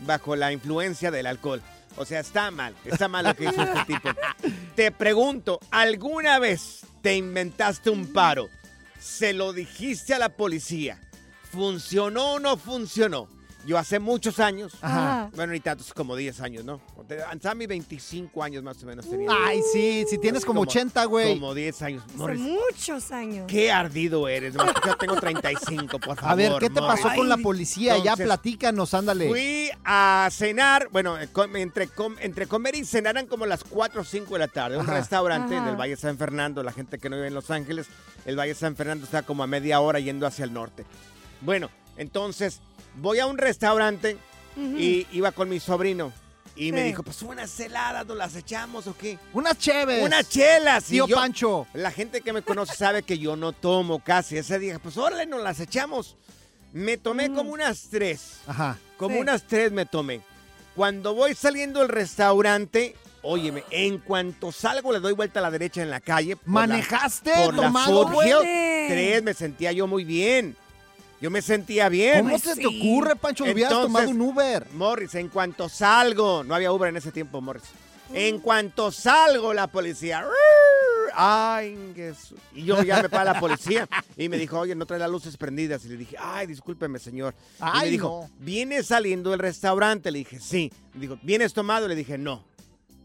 bajo 0.00 0.36
la 0.36 0.52
influencia 0.52 1.10
del 1.10 1.26
alcohol. 1.26 1.62
O 1.96 2.04
sea, 2.04 2.20
está 2.20 2.50
mal, 2.50 2.74
está 2.84 3.08
mal 3.08 3.24
lo 3.24 3.34
que 3.34 3.44
hizo 3.44 3.62
este 3.62 3.84
tipo. 3.86 4.10
Te 4.76 4.92
pregunto, 4.92 5.58
¿alguna 5.70 6.38
vez 6.38 6.82
te 7.00 7.16
inventaste 7.16 7.88
un 7.88 8.12
paro? 8.12 8.50
¿Se 9.00 9.32
lo 9.32 9.54
dijiste 9.54 10.12
a 10.12 10.18
la 10.18 10.28
policía? 10.28 11.00
¿Funcionó 11.50 12.32
o 12.32 12.38
no 12.40 12.58
funcionó? 12.58 13.34
Yo 13.66 13.76
hace 13.78 13.98
muchos 13.98 14.38
años, 14.38 14.74
Ajá. 14.80 15.28
bueno, 15.34 15.52
ni 15.52 15.58
tantos 15.60 15.92
como 15.92 16.14
10 16.14 16.40
años, 16.40 16.64
¿no? 16.64 16.80
Hasta 17.30 17.54
mis 17.54 17.66
25 17.66 18.42
años 18.42 18.62
más 18.62 18.80
o 18.82 18.86
menos 18.86 19.08
tenía. 19.10 19.28
Ay, 19.44 19.60
sí, 19.72 20.04
si 20.08 20.18
tienes 20.18 20.44
como 20.44 20.60
80, 20.60 21.04
güey. 21.06 21.34
Como 21.34 21.52
10 21.52 21.82
años. 21.82 22.04
Hace 22.06 22.16
Morris, 22.16 22.40
muchos 22.40 23.10
años. 23.10 23.46
Qué 23.48 23.72
ardido 23.72 24.28
eres. 24.28 24.54
que 24.56 24.88
yo 24.88 24.96
tengo 24.96 25.16
35, 25.16 25.98
por 25.98 26.16
favor. 26.16 26.30
A 26.30 26.34
ver, 26.36 26.52
¿qué 26.60 26.70
te 26.70 26.80
Morris. 26.80 27.02
pasó 27.02 27.14
con 27.16 27.28
la 27.28 27.36
policía? 27.38 27.94
ya 27.94 28.12
Entonces, 28.12 28.26
platícanos, 28.26 28.94
ándale. 28.94 29.28
Fui 29.28 29.70
a 29.84 30.28
cenar, 30.30 30.88
bueno, 30.92 31.18
eh, 31.18 31.28
entre, 31.54 31.88
entre 32.20 32.46
comer 32.46 32.76
y 32.76 32.84
cenar 32.84 33.16
eran 33.16 33.26
como 33.26 33.46
las 33.46 33.64
4 33.64 34.00
o 34.00 34.04
5 34.04 34.32
de 34.34 34.38
la 34.38 34.48
tarde. 34.48 34.76
Un 34.76 34.82
Ajá. 34.84 34.94
restaurante 34.94 35.56
Ajá. 35.56 35.66
del 35.66 35.76
Valle 35.76 35.96
San 35.96 36.16
Fernando, 36.18 36.62
la 36.62 36.72
gente 36.72 36.98
que 36.98 37.10
no 37.10 37.16
vive 37.16 37.28
en 37.28 37.34
Los 37.34 37.50
Ángeles, 37.50 37.86
el 38.26 38.38
Valle 38.38 38.54
San 38.54 38.76
Fernando 38.76 39.04
está 39.04 39.22
como 39.22 39.42
a 39.42 39.46
media 39.48 39.80
hora 39.80 39.98
yendo 39.98 40.26
hacia 40.26 40.44
el 40.44 40.52
norte. 40.52 40.84
Bueno, 41.40 41.68
entonces 41.96 42.60
voy 42.96 43.18
a 43.20 43.26
un 43.26 43.38
restaurante 43.38 44.16
y 44.56 45.06
iba 45.12 45.32
con 45.32 45.48
mi 45.48 45.60
sobrino. 45.60 46.12
Y 46.58 46.72
me 46.72 46.82
dijo, 46.84 47.02
pues 47.02 47.20
unas 47.20 47.60
heladas, 47.60 48.06
¿nos 48.06 48.16
las 48.16 48.34
echamos 48.34 48.86
o 48.86 48.96
qué? 48.96 49.18
Unas 49.34 49.58
cheves. 49.58 50.02
Unas 50.02 50.26
chelas. 50.28 50.88
Y 50.88 50.92
Tío 50.92 51.06
yo- 51.06 51.14
Pancho. 51.16 51.66
La 51.74 51.90
gente 51.90 52.22
que 52.22 52.32
me 52.32 52.40
conoce 52.40 52.74
sabe 52.74 53.02
que 53.02 53.18
yo 53.18 53.36
no 53.36 53.52
tomo 53.52 53.98
casi. 54.02 54.38
Ese 54.38 54.58
día, 54.58 54.78
pues 54.78 54.96
órale, 54.96 55.26
nos 55.26 55.42
las 55.42 55.60
echamos. 55.60 56.16
Me 56.72 56.96
tomé 56.96 57.30
como 57.30 57.50
unas 57.52 57.88
tres. 57.90 58.38
Ajá. 58.46 58.78
Como 58.96 59.16
Sí. 59.16 59.20
unas 59.20 59.42
tres 59.46 59.70
me 59.70 59.84
tomé. 59.84 60.22
Cuando 60.74 61.14
voy 61.14 61.34
saliendo 61.34 61.80
del 61.80 61.90
restaurante, 61.90 62.96
óyeme, 63.20 63.62
en 63.70 63.98
cuanto 63.98 64.50
salgo 64.50 64.92
le 64.92 65.00
doy 65.00 65.12
vuelta 65.12 65.40
a 65.40 65.42
la 65.42 65.50
derecha 65.50 65.82
en 65.82 65.90
la 65.90 66.00
calle. 66.00 66.36
por 66.36 66.46
la- 66.46 66.52
¿Manejaste 66.52 67.32
por 67.44 67.54
la? 67.56 67.70
Tres, 68.88 69.22
me 69.22 69.34
sentía 69.34 69.72
yo 69.72 69.86
muy 69.86 70.04
bien. 70.04 70.56
Yo 71.20 71.30
me 71.30 71.40
sentía 71.42 71.88
bien. 71.88 72.22
¿Cómo 72.24 72.38
se 72.38 72.54
te 72.56 72.66
ocurre, 72.66 73.16
Pancho? 73.16 73.44
Hubieras 73.44 73.72
tomado 73.72 74.10
un 74.10 74.20
Uber. 74.20 74.66
Morris, 74.74 75.14
en 75.14 75.28
cuanto 75.28 75.68
salgo, 75.68 76.44
no 76.44 76.54
había 76.54 76.72
Uber 76.72 76.90
en 76.90 76.96
ese 76.96 77.10
tiempo, 77.12 77.40
Morris. 77.40 77.64
En 78.12 78.38
cuanto 78.38 78.92
salgo, 78.92 79.52
la 79.54 79.66
policía. 79.66 80.24
Ay, 81.14 81.76
Jesús. 81.96 82.38
Y 82.54 82.64
yo 82.64 82.82
ya 82.82 83.02
me 83.02 83.08
para 83.08 83.32
la 83.32 83.40
policía 83.40 83.88
y 84.16 84.28
me 84.28 84.36
dijo, 84.36 84.58
oye, 84.60 84.74
no 84.74 84.84
trae 84.86 84.98
las 85.00 85.10
luces 85.10 85.36
prendidas. 85.36 85.84
Y 85.84 85.88
le 85.88 85.96
dije, 85.96 86.16
ay, 86.20 86.46
discúlpeme, 86.46 86.98
señor. 86.98 87.34
y 87.58 87.62
me 87.64 87.70
Ay, 87.72 87.90
dijo, 87.90 88.28
¿vienes 88.38 88.86
saliendo 88.88 89.30
del 89.30 89.38
restaurante? 89.40 90.10
Le 90.10 90.18
dije, 90.18 90.38
sí. 90.38 90.70
Me 90.94 91.00
dijo, 91.00 91.18
¿vienes 91.22 91.54
tomado? 91.54 91.88
Le 91.88 91.94
dije, 91.94 92.18
no. 92.18 92.44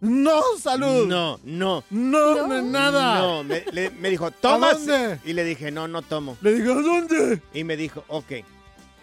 No, 0.01 0.41
salud. 0.59 1.05
No, 1.07 1.39
no. 1.43 1.83
No, 1.91 2.47
no, 2.47 2.61
nada. 2.63 3.19
No, 3.19 3.43
me, 3.43 3.63
le- 3.71 3.91
me 3.91 4.09
dijo, 4.09 4.31
¿tomas? 4.31 4.85
dónde? 4.85 5.19
Y 5.23 5.33
le 5.33 5.43
dije, 5.43 5.71
no, 5.71 5.87
no 5.87 6.01
tomo. 6.01 6.37
Le 6.41 6.53
digo, 6.55 6.73
¿a 6.73 6.81
dónde? 6.81 7.41
Y 7.53 7.63
me 7.63 7.77
dijo, 7.77 8.03
ok, 8.07 8.31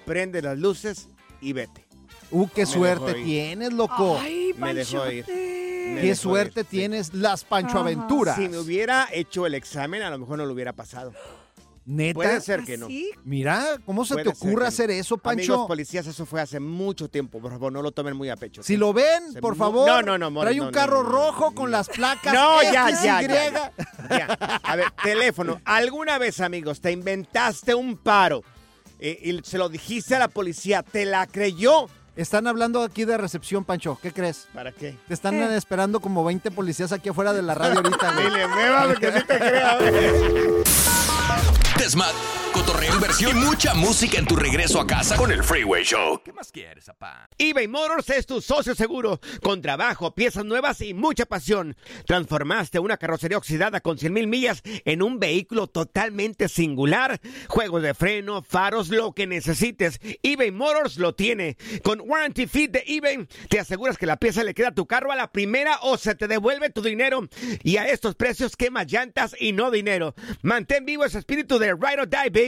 prende 0.04 0.42
las 0.42 0.58
luces 0.58 1.08
y 1.40 1.52
vete. 1.52 1.86
Uh, 2.30 2.48
qué 2.48 2.62
Me 2.62 2.66
suerte 2.66 3.14
tienes, 3.14 3.72
loco. 3.72 4.18
Ay, 4.20 4.52
Me 4.58 4.74
dejó 4.74 5.08
ir. 5.10 5.24
Me 5.28 6.00
Qué 6.02 6.08
dejó 6.08 6.20
suerte 6.20 6.60
ir, 6.60 6.66
sí. 6.66 6.76
tienes 6.76 7.14
las 7.14 7.44
Pancho 7.44 7.78
Aventuras. 7.78 8.36
Si 8.36 8.48
me 8.48 8.58
hubiera 8.58 9.08
hecho 9.12 9.46
el 9.46 9.54
examen, 9.54 10.02
a 10.02 10.10
lo 10.10 10.18
mejor 10.18 10.36
no 10.38 10.44
lo 10.46 10.52
hubiera 10.52 10.72
pasado. 10.74 11.14
¿Neta? 11.90 12.14
Puede 12.16 12.40
ser 12.42 12.64
que 12.64 12.76
no. 12.76 12.86
Mira, 13.24 13.78
¿cómo 13.86 14.04
se 14.04 14.12
Puede 14.12 14.24
te 14.24 14.30
que 14.32 14.36
ocurre 14.36 14.64
no. 14.64 14.68
hacer 14.68 14.90
eso, 14.90 15.16
Pancho? 15.16 15.54
Amigos 15.54 15.68
policías, 15.68 16.06
eso 16.06 16.26
fue 16.26 16.42
hace 16.42 16.60
mucho 16.60 17.08
tiempo. 17.08 17.40
Por 17.40 17.50
favor, 17.50 17.72
no 17.72 17.80
lo 17.80 17.92
tomen 17.92 18.14
muy 18.14 18.28
a 18.28 18.36
pecho. 18.36 18.62
Si 18.62 18.76
lo 18.76 18.92
ven, 18.92 19.32
Se 19.32 19.40
por 19.40 19.56
favor, 19.56 19.88
No, 19.88 20.02
no, 20.02 20.18
no, 20.18 20.30
Morris, 20.30 20.50
trae 20.50 20.60
un 20.60 20.66
no, 20.66 20.72
carro 20.72 21.02
no, 21.02 21.08
no. 21.08 21.14
rojo 21.14 21.54
con 21.54 21.70
las 21.70 21.88
placas 21.88 22.34
No, 22.34 22.62
ya, 22.62 22.90
ya, 22.90 23.22
ya, 23.22 23.22
ya. 23.22 23.72
Ya. 24.10 24.26
A 24.62 24.76
ver, 24.76 24.90
teléfono. 25.02 25.62
¿Alguna 25.64 26.18
vez, 26.18 26.40
amigos, 26.40 26.82
te 26.82 26.92
inventaste 26.92 27.74
un 27.74 27.96
paro 27.96 28.42
eh, 29.00 29.18
y 29.22 29.40
se 29.48 29.56
lo 29.56 29.70
dijiste 29.70 30.14
a 30.14 30.18
la 30.18 30.28
policía? 30.28 30.82
¿Te 30.82 31.06
la 31.06 31.26
creyó? 31.26 31.86
Están 32.16 32.48
hablando 32.48 32.82
aquí 32.82 33.06
de 33.06 33.16
recepción, 33.16 33.64
Pancho. 33.64 33.98
¿Qué 34.02 34.12
crees? 34.12 34.46
¿Para 34.52 34.72
qué? 34.72 34.94
Te 35.08 35.14
están 35.14 35.36
esperando 35.52 36.00
como 36.00 36.22
20 36.22 36.50
policías 36.50 36.92
aquí 36.92 37.08
afuera 37.08 37.32
de 37.32 37.40
la 37.40 37.54
radio 37.54 37.76
ahorita, 37.76 38.12
güey. 38.14 38.26
Dile, 38.26 38.46
mueva 38.48 38.88
porque 38.88 39.12
sí 39.12 39.20
te 39.26 39.38
creo. 39.38 39.78
Desmat, 41.88 42.14
cotorreo, 42.58 42.94
inversión 42.94 43.36
y 43.36 43.40
mucha 43.40 43.72
música 43.72 44.18
en 44.18 44.26
tu 44.26 44.34
regreso 44.34 44.80
a 44.80 44.86
casa 44.86 45.16
con 45.16 45.30
el 45.30 45.44
Freeway 45.44 45.84
Show. 45.84 46.20
¿Qué 46.24 46.32
más 46.32 46.50
quieres, 46.50 46.86
papá? 46.86 47.28
eBay 47.38 47.68
Motors 47.68 48.10
es 48.10 48.26
tu 48.26 48.40
socio 48.40 48.74
seguro. 48.74 49.20
Con 49.42 49.62
trabajo, 49.62 50.12
piezas 50.12 50.44
nuevas 50.44 50.80
y 50.80 50.92
mucha 50.92 51.24
pasión. 51.24 51.76
Transformaste 52.04 52.80
una 52.80 52.96
carrocería 52.96 53.38
oxidada 53.38 53.80
con 53.80 53.96
100 53.96 54.12
mil 54.12 54.26
millas 54.26 54.62
en 54.64 55.02
un 55.02 55.20
vehículo 55.20 55.68
totalmente 55.68 56.48
singular. 56.48 57.20
Juegos 57.48 57.82
de 57.82 57.94
freno, 57.94 58.42
faros, 58.42 58.88
lo 58.88 59.12
que 59.12 59.28
necesites. 59.28 60.00
eBay 60.24 60.50
Motors 60.50 60.96
lo 60.96 61.14
tiene. 61.14 61.56
Con 61.84 62.00
Warranty 62.00 62.48
Fit 62.48 62.72
de 62.72 62.82
eBay, 62.88 63.28
te 63.48 63.60
aseguras 63.60 63.98
que 63.98 64.06
la 64.06 64.16
pieza 64.16 64.42
le 64.42 64.54
queda 64.54 64.68
a 64.68 64.74
tu 64.74 64.86
carro 64.86 65.12
a 65.12 65.16
la 65.16 65.30
primera 65.30 65.78
o 65.82 65.96
se 65.96 66.16
te 66.16 66.26
devuelve 66.26 66.70
tu 66.70 66.82
dinero. 66.82 67.28
Y 67.62 67.76
a 67.76 67.86
estos 67.86 68.16
precios, 68.16 68.56
quemas 68.56 68.90
llantas 68.90 69.36
y 69.38 69.52
no 69.52 69.70
dinero. 69.70 70.16
Mantén 70.42 70.84
vivo 70.84 71.04
ese 71.04 71.20
espíritu 71.20 71.60
de 71.60 71.72
Ride 71.72 72.00
or 72.00 72.08
Die, 72.08 72.30
baby, 72.30 72.47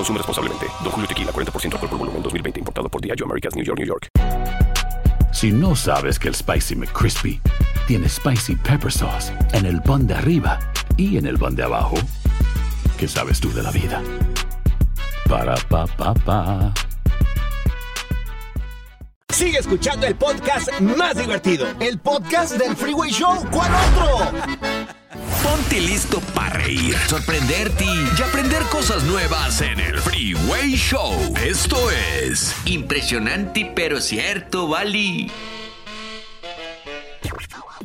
Consume 0.00 0.16
responsablemente. 0.16 0.66
Don 0.82 0.92
Julio 0.92 1.06
Tequila, 1.06 1.30
40% 1.30 1.74
alcohol 1.74 1.90
por 1.90 1.98
volumen, 1.98 2.22
2020. 2.22 2.60
Importado 2.60 2.88
por 2.88 3.02
Diageo 3.02 3.26
Americas, 3.26 3.54
New 3.54 3.62
York, 3.62 3.78
New 3.78 3.86
York. 3.86 4.08
Si 5.30 5.52
no 5.52 5.76
sabes 5.76 6.18
que 6.18 6.28
el 6.28 6.34
Spicy 6.34 6.74
McCrispy 6.74 7.38
tiene 7.86 8.08
Spicy 8.08 8.56
Pepper 8.56 8.90
Sauce 8.90 9.30
en 9.52 9.66
el 9.66 9.82
pan 9.82 10.06
de 10.06 10.14
arriba 10.14 10.58
y 10.96 11.18
en 11.18 11.26
el 11.26 11.38
pan 11.38 11.54
de 11.54 11.64
abajo, 11.64 11.96
¿qué 12.98 13.06
sabes 13.06 13.40
tú 13.40 13.52
de 13.52 13.62
la 13.62 13.70
vida? 13.72 14.02
Para, 15.28 15.54
pa, 15.68 15.86
pa, 15.86 16.14
pa. 16.14 16.72
Sigue 19.28 19.58
escuchando 19.58 20.06
el 20.06 20.14
podcast 20.16 20.80
más 20.80 21.14
divertido. 21.14 21.66
El 21.78 21.98
podcast 21.98 22.56
del 22.56 22.74
Freeway 22.74 23.10
Show. 23.10 23.44
¿Cuál 23.50 23.70
otro? 23.74 24.69
Ponte 25.50 25.80
listo 25.80 26.20
para 26.32 26.60
reír, 26.60 26.94
sorprenderte 27.08 27.84
y 27.84 28.22
aprender 28.22 28.62
cosas 28.70 29.02
nuevas 29.02 29.60
en 29.60 29.80
el 29.80 29.98
Freeway 29.98 30.74
Show. 30.76 31.12
Esto 31.44 31.90
es 31.90 32.54
impresionante 32.66 33.68
pero 33.74 34.00
cierto, 34.00 34.68
Bali. 34.68 35.28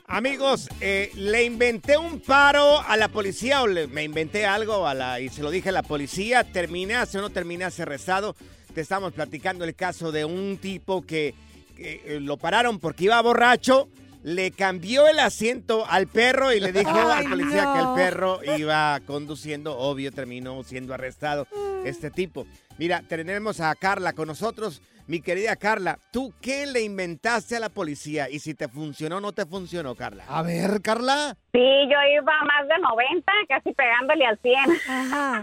Amigos, 0.06 0.70
eh, 0.80 1.10
le 1.16 1.44
inventé 1.44 1.98
un 1.98 2.20
paro 2.20 2.82
a 2.82 2.96
la 2.98 3.08
policía 3.08 3.64
o 3.64 3.68
le- 3.68 3.88
me 3.88 4.04
inventé 4.04 4.46
algo 4.46 4.88
a 4.88 4.94
la, 4.94 5.20
y 5.20 5.30
se 5.30 5.42
lo 5.42 5.50
dije 5.50 5.70
a 5.70 5.72
la 5.72 5.82
policía. 5.82 6.44
Terminaste 6.44 7.18
o 7.18 7.22
no 7.22 7.32
terminaste 7.32 7.82
arrestado. 7.82 8.36
Te 8.76 8.82
estamos 8.82 9.12
platicando 9.14 9.66
el 9.66 9.74
caso 9.74 10.12
de 10.12 10.24
un 10.24 10.60
tipo 10.60 11.04
que, 11.04 11.34
que, 11.76 12.02
eh, 12.06 12.20
lo 12.22 12.38
pararon 12.38 12.78
porque 12.80 13.06
iba 13.06 13.20
borracho. 13.22 13.90
Le 14.26 14.50
cambió 14.50 15.08
el 15.08 15.20
asiento 15.20 15.86
al 15.88 16.08
perro 16.08 16.52
y 16.52 16.60
le 16.60 16.72
dijo 16.72 16.90
Ay, 16.92 17.26
al 17.26 17.30
policía 17.30 17.74
que 17.76 17.80
el 17.80 17.94
perro 17.94 18.40
iba 18.58 19.00
conduciendo. 19.06 19.78
Obvio, 19.78 20.12
terminó 20.12 20.64
siendo 20.64 20.96
arrestado 20.96 21.46
este 21.86 22.10
tipo. 22.10 22.48
Mira, 22.80 23.04
tenemos 23.08 23.62
a 23.62 23.76
Carla 23.76 24.14
con 24.14 24.28
nosotros. 24.28 24.82
Mi 25.06 25.22
querida 25.22 25.56
Carla, 25.58 26.00
¿tú 26.12 26.34
qué 26.42 26.66
le 26.66 26.82
inventaste 26.82 27.56
a 27.56 27.60
la 27.60 27.70
policía? 27.70 28.28
Y 28.28 28.40
si 28.40 28.56
te 28.56 28.68
funcionó 28.68 29.18
o 29.18 29.22
no 29.22 29.32
te 29.32 29.46
funcionó, 29.46 29.94
Carla. 29.94 30.24
A 30.28 30.42
ver, 30.42 30.82
Carla. 30.82 31.38
Sí, 31.54 31.60
yo 31.60 31.98
iba 32.20 32.34
a 32.34 32.46
más 32.46 32.68
de 32.68 32.80
90, 32.80 33.32
casi 33.48 33.74
pegándole 33.74 34.26
al 34.26 34.40
100. 34.40 34.56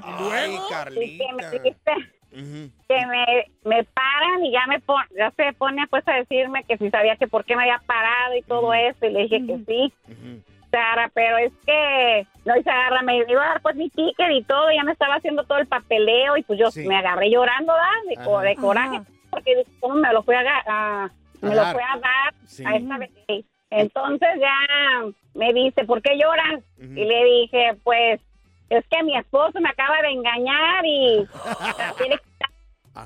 Ay, 0.02 0.54
Y 0.54 0.58
que 0.58 0.68
Carlita. 0.68 1.92
Que 2.32 3.06
me, 3.06 3.24
me 3.64 3.84
paran 3.84 4.44
y 4.44 4.52
ya 4.52 4.66
me 4.66 4.80
pon- 4.80 5.04
ya 5.16 5.30
se 5.32 5.52
pone 5.52 5.86
pues 5.88 6.06
a 6.08 6.14
decirme 6.14 6.64
que 6.64 6.78
si 6.78 6.90
sabía 6.90 7.16
que 7.16 7.26
por 7.28 7.44
qué 7.44 7.54
me 7.56 7.62
había 7.62 7.80
parado 7.86 8.34
y 8.36 8.42
todo 8.42 8.72
eso. 8.74 9.06
Y 9.06 9.10
le 9.10 9.22
dije 9.24 9.46
que 9.46 9.58
sí. 9.66 9.92
Sara, 10.70 11.10
pero 11.12 11.36
es 11.36 11.52
que 11.66 12.26
no 12.46 12.56
y 12.56 12.62
se 12.62 12.70
agarra, 12.70 13.02
me 13.02 13.18
iba 13.18 13.44
a 13.44 13.48
dar 13.48 13.60
pues 13.60 13.76
mi 13.76 13.90
ticket 13.90 14.30
y 14.30 14.42
todo, 14.42 14.72
ya 14.74 14.82
me 14.84 14.92
estaba 14.92 15.16
haciendo 15.16 15.44
todo 15.44 15.58
el 15.58 15.66
papeleo 15.66 16.38
y 16.38 16.42
pues 16.44 16.58
yo 16.58 16.68
me 16.88 16.96
agarré 16.96 17.30
llorando, 17.30 17.74
¿verdad? 17.74 17.90
De, 18.08 18.16
co- 18.24 18.38
Ajá. 18.38 18.48
de 18.48 18.56
coraje, 18.56 19.00
porque 19.30 19.64
¿cómo 19.80 19.96
me 19.96 20.10
lo 20.14 20.22
fue 20.22 20.34
a, 20.36 21.10
me 21.42 21.50
lo 21.50 21.56
Dar. 21.56 21.74
fue 21.74 21.82
a 21.82 21.98
dar 21.98 22.34
Sí. 22.46 22.64
a 22.66 22.76
esta 22.76 22.96
vez? 22.96 23.10
Entonces 23.68 24.28
ya 24.40 25.02
me 25.34 25.52
dice, 25.52 25.84
¿por 25.84 26.00
qué 26.00 26.16
lloras? 26.16 26.62
Y 26.78 27.04
le 27.04 27.24
dije, 27.24 27.74
pues 27.84 28.20
es 28.78 28.84
que 28.88 29.02
mi 29.02 29.16
esposo 29.16 29.60
me 29.60 29.68
acaba 29.68 30.00
de 30.02 30.10
engañar 30.10 30.84
y 30.84 31.18
me 31.20 31.94
quiere 31.96 32.16
quitar- 32.18 32.50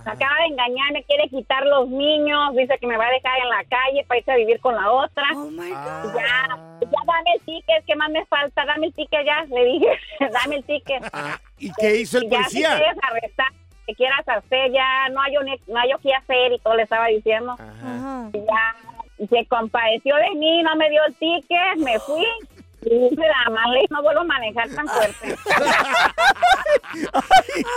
me 0.05 0.11
acaba 0.13 0.37
de 0.41 0.47
engañar, 0.47 0.93
me 0.93 1.05
quiere 1.05 1.29
quitar 1.29 1.65
los 1.65 1.89
niños, 1.89 2.55
dice 2.57 2.77
que 2.81 2.87
me 2.89 2.97
va 2.97 3.07
a 3.07 3.11
dejar 3.11 3.39
en 3.39 3.49
la 3.49 3.65
calle 3.65 4.05
para 4.09 4.19
irse 4.19 4.33
a 4.33 4.37
vivir 4.37 4.59
con 4.61 4.75
la 4.75 4.91
otra. 4.91 5.25
Y 5.33 5.57
Ya, 5.57 6.49
ya 6.81 7.01
dame 7.07 7.33
el 7.35 7.41
ticket, 7.43 7.85
¿qué 7.87 7.95
más 7.97 8.11
me 8.11 8.25
falta? 8.27 8.65
Dame 8.65 8.87
el 8.89 8.95
ticket 8.95 9.25
ya, 9.25 9.45
le 9.45 9.65
dije, 9.65 9.87
dame 10.33 10.57
el 10.57 10.65
ticket. 10.65 11.03
¿Y 11.59 11.71
qué 11.79 11.97
hizo 12.01 12.19
el 12.19 12.25
Y 12.25 12.29
ya, 12.31 12.37
policía? 12.39 12.71
Si 12.73 12.77
quieres 12.83 12.99
arrestar, 13.03 13.47
que 13.87 13.95
quieras 13.95 14.29
hacer, 14.29 14.73
ya 14.73 15.09
no 15.11 15.21
hay, 15.23 15.35
no 15.69 15.79
hay 15.79 15.91
qué 16.03 16.15
hacer 16.15 16.53
y 16.53 16.59
todo 16.59 16.75
le 16.75 16.83
estaba 16.83 17.07
diciendo. 17.07 17.55
Y 18.33 18.39
ya 18.41 18.77
se 19.31 19.47
compadeció 19.47 20.17
de 20.17 20.31
mí, 20.35 20.63
no 20.65 20.75
me 20.75 20.91
dio 20.91 21.05
el 21.07 21.15
ticket, 21.15 21.77
me 21.77 21.99
fui. 22.01 22.27
Más 22.87 23.67
no 23.91 24.03
vuelvo 24.03 24.21
a 24.21 24.25
manejar 24.25 24.69
tan 24.71 24.87
fuerte. 24.87 25.35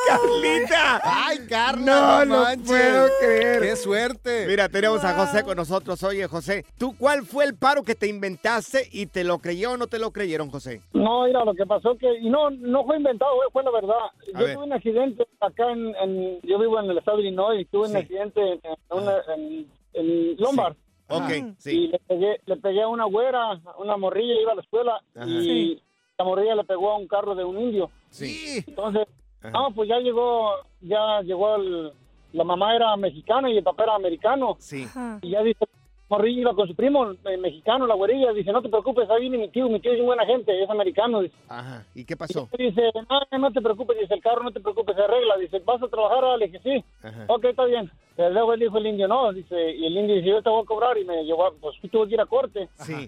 ¡Carlita! 0.08 1.02
¡Ay, 1.04 1.40
Carla! 1.50 1.86
No, 1.86 2.26
no 2.26 2.44
manches. 2.44 2.68
puedo 2.68 3.08
creer. 3.20 3.62
¡Qué 3.62 3.76
suerte! 3.76 4.46
Mira, 4.48 4.70
tenemos 4.70 5.04
a 5.04 5.14
José 5.16 5.44
con 5.44 5.56
nosotros. 5.58 6.02
Oye, 6.04 6.28
José, 6.28 6.66
¿tú 6.78 6.96
cuál 6.98 7.26
fue 7.26 7.46
el 7.46 7.56
paro 7.56 7.84
que 7.84 7.96
te 7.96 8.08
inventaste 8.08 8.88
y 8.92 9.08
te 9.08 9.24
lo 9.24 9.40
creyó 9.40 9.72
o 9.72 9.78
no 9.78 9.88
te 9.88 10.00
lo 10.00 10.12
creyeron, 10.12 10.50
José? 10.52 10.82
No, 10.94 11.24
mira, 11.26 11.44
lo 11.44 11.54
que 11.54 11.66
pasó 11.66 11.98
que, 11.98 12.08
y 12.20 12.30
no, 12.30 12.50
no 12.52 12.86
fue 12.86 12.98
inventado, 12.98 13.32
fue- 13.36 13.52
fue 13.52 13.64
la 13.64 13.72
verdad. 13.72 13.98
A 14.36 14.40
yo 14.40 14.46
ver. 14.46 14.56
tuve 14.56 14.66
un 14.66 14.74
accidente 14.74 15.26
acá 15.42 15.72
en, 15.72 15.96
en- 15.96 16.42
yo 16.44 16.60
vivo 16.60 16.80
en 16.80 16.90
el 16.90 16.98
estado 16.98 17.18
de 17.18 17.24
Illinois, 17.24 17.62
y 17.62 17.66
tuve 17.66 17.88
un 17.90 17.96
accidente 17.96 18.42
en, 18.42 18.60
una- 18.92 19.22
en- 19.36 19.68
en 19.94 20.36
Lombard. 20.38 20.76
Ok, 21.10 21.22
Ajá. 21.22 21.54
sí. 21.58 21.72
Y 21.72 21.88
le 21.88 22.00
pegué, 22.00 22.42
le 22.46 22.56
pegué 22.58 22.82
a 22.84 22.88
una 22.88 23.06
güera, 23.06 23.60
una 23.78 23.98
morrilla, 23.98 24.40
iba 24.40 24.52
a 24.52 24.56
la 24.56 24.62
escuela, 24.62 25.02
Ajá. 25.16 25.26
y 25.28 25.42
Sí. 25.44 25.82
la 26.18 26.26
morrilla 26.26 26.56
le 26.56 26.64
pegó 26.64 26.92
a 26.92 26.98
un 26.98 27.08
carro 27.08 27.34
de 27.36 27.44
un 27.44 27.60
indio. 27.60 27.90
Sí. 28.10 28.64
Entonces, 28.68 29.08
no, 29.52 29.72
pues 29.74 29.90
ya 29.90 29.98
llegó, 30.00 30.52
ya 30.82 31.22
llegó 31.22 31.56
el, 31.56 31.92
la 32.34 32.44
mamá 32.44 32.76
era 32.76 32.96
mexicana 32.98 33.50
y 33.50 33.58
el 33.58 33.64
papá 33.64 33.84
era 33.84 33.96
americano. 33.96 34.56
Sí. 34.60 34.86
Y 35.22 35.30
ya 35.32 35.42
dice, 35.42 35.66
Morrillo 36.10 36.42
iba 36.42 36.54
con 36.56 36.68
su 36.68 36.76
primo 36.76 37.12
eh, 37.12 37.38
mexicano, 37.38 37.86
la 37.86 37.94
güerilla, 37.96 38.34
dice, 38.34 38.52
no 38.52 38.62
te 38.62 38.70
preocupes, 38.70 39.10
ahí 39.10 39.22
viene 39.22 39.38
mi 39.38 39.50
tío, 39.50 39.70
mi 39.70 39.80
tío 39.80 39.94
es 39.94 40.00
un 40.00 40.08
buena 40.08 40.26
gente, 40.26 40.62
es 40.64 40.70
americano. 40.70 41.22
Dice, 41.22 41.36
Ajá. 41.48 41.86
¿Y 41.94 42.04
qué 42.06 42.18
pasó? 42.18 42.50
Y 42.58 42.64
dice, 42.64 42.92
no, 43.32 43.38
no 43.40 43.52
te 43.52 43.62
preocupes, 43.62 43.98
dice, 44.00 44.14
el 44.16 44.22
carro 44.22 44.42
no 44.44 44.52
te 44.52 44.60
preocupes, 44.60 44.96
se 44.96 45.04
arregla. 45.04 45.38
Dice, 45.38 45.60
¿vas 45.66 45.82
a 45.84 45.88
trabajar? 45.88 46.38
Le 46.40 46.48
dije, 46.48 46.60
sí. 46.64 46.84
Ajá. 47.04 47.26
Ok, 47.28 47.46
está 47.46 47.66
bien. 47.66 47.92
Pero 48.16 48.32
luego 48.32 48.54
él 48.54 48.60
dijo 48.60 48.78
el 48.80 48.88
indio, 48.88 49.08
no, 49.08 49.32
dice, 49.32 49.72
y 49.76 49.86
el 49.86 49.98
indio 49.98 50.16
dice, 50.16 50.28
yo 50.30 50.42
te 50.42 50.50
voy 50.50 50.64
a 50.64 50.66
cobrar 50.66 50.98
y 50.98 51.06
me 51.06 51.24
llevó, 51.24 51.46
a- 51.46 51.52
pues 51.54 51.76
tuve 51.92 52.08
que 52.08 52.16
ir 52.16 52.22
a 52.22 52.26
corte. 52.26 52.68
Sí. 52.74 53.08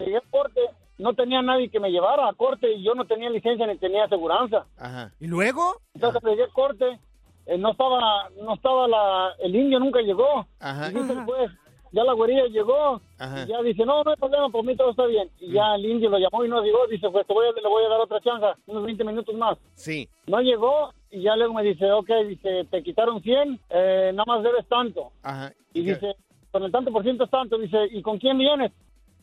Llegué 0.00 0.16
a 0.16 0.22
corte, 0.30 0.60
no 0.98 1.14
tenía 1.14 1.40
nadie 1.42 1.68
que 1.70 1.80
me 1.80 1.90
llevara 1.90 2.28
a 2.28 2.34
corte 2.34 2.70
y 2.72 2.82
yo 2.82 2.94
no 2.94 3.04
tenía 3.06 3.30
licencia 3.30 3.66
ni 3.66 3.78
tenía 3.78 4.04
aseguranza. 4.04 4.66
Ajá. 4.76 5.12
¿Y 5.20 5.28
luego? 5.28 5.80
Entonces 5.94 6.20
llegué 6.24 6.44
a 6.44 6.48
corte, 6.48 6.98
eh, 7.46 7.56
no 7.56 7.70
estaba, 7.70 8.28
no 8.42 8.54
estaba 8.54 8.86
la, 8.86 9.30
el 9.38 9.54
indio 9.56 9.78
nunca 9.80 10.00
llegó. 10.00 10.46
Ajá. 10.58 10.90
Y 10.90 10.94
dice 10.94 11.14
juez, 11.24 11.50
ya 11.92 12.04
la 12.04 12.12
güerilla 12.12 12.46
llegó, 12.46 13.00
Ajá. 13.18 13.44
y 13.44 13.48
ya 13.48 13.62
dice, 13.62 13.84
no, 13.84 14.02
no 14.02 14.10
hay 14.10 14.16
problema, 14.16 14.48
por 14.48 14.64
mí 14.64 14.76
todo 14.76 14.90
está 14.90 15.06
bien. 15.06 15.28
Y 15.40 15.52
ya 15.52 15.74
el 15.74 15.84
indio 15.86 16.10
lo 16.10 16.18
llamó 16.18 16.44
y 16.44 16.48
no 16.48 16.62
llegó, 16.62 16.86
dice, 16.86 17.08
pues 17.10 17.26
te 17.26 17.34
voy 17.34 17.46
a, 17.46 17.52
le 17.52 17.68
voy 17.68 17.84
a 17.84 17.88
dar 17.88 18.00
otra 18.00 18.20
chance, 18.20 18.46
unos 18.66 18.84
20 18.84 19.04
minutos 19.04 19.34
más. 19.34 19.58
Sí. 19.74 20.08
No 20.26 20.40
llegó 20.40 20.92
y 21.10 21.22
ya 21.22 21.36
luego 21.36 21.54
me 21.54 21.62
dice, 21.62 21.90
ok, 21.90 22.10
dice, 22.28 22.64
te 22.70 22.82
quitaron 22.82 23.20
100, 23.22 23.60
eh, 23.70 24.10
nada 24.14 24.24
más 24.26 24.42
debes 24.42 24.66
tanto. 24.68 25.10
Ajá. 25.22 25.52
Y 25.74 25.82
dice, 25.82 26.16
con 26.50 26.62
el 26.64 26.72
tanto 26.72 26.92
por 26.92 27.02
ciento 27.02 27.24
es 27.24 27.30
tanto, 27.30 27.58
dice, 27.58 27.86
¿y 27.90 28.02
con 28.02 28.18
quién 28.18 28.38
vienes? 28.38 28.72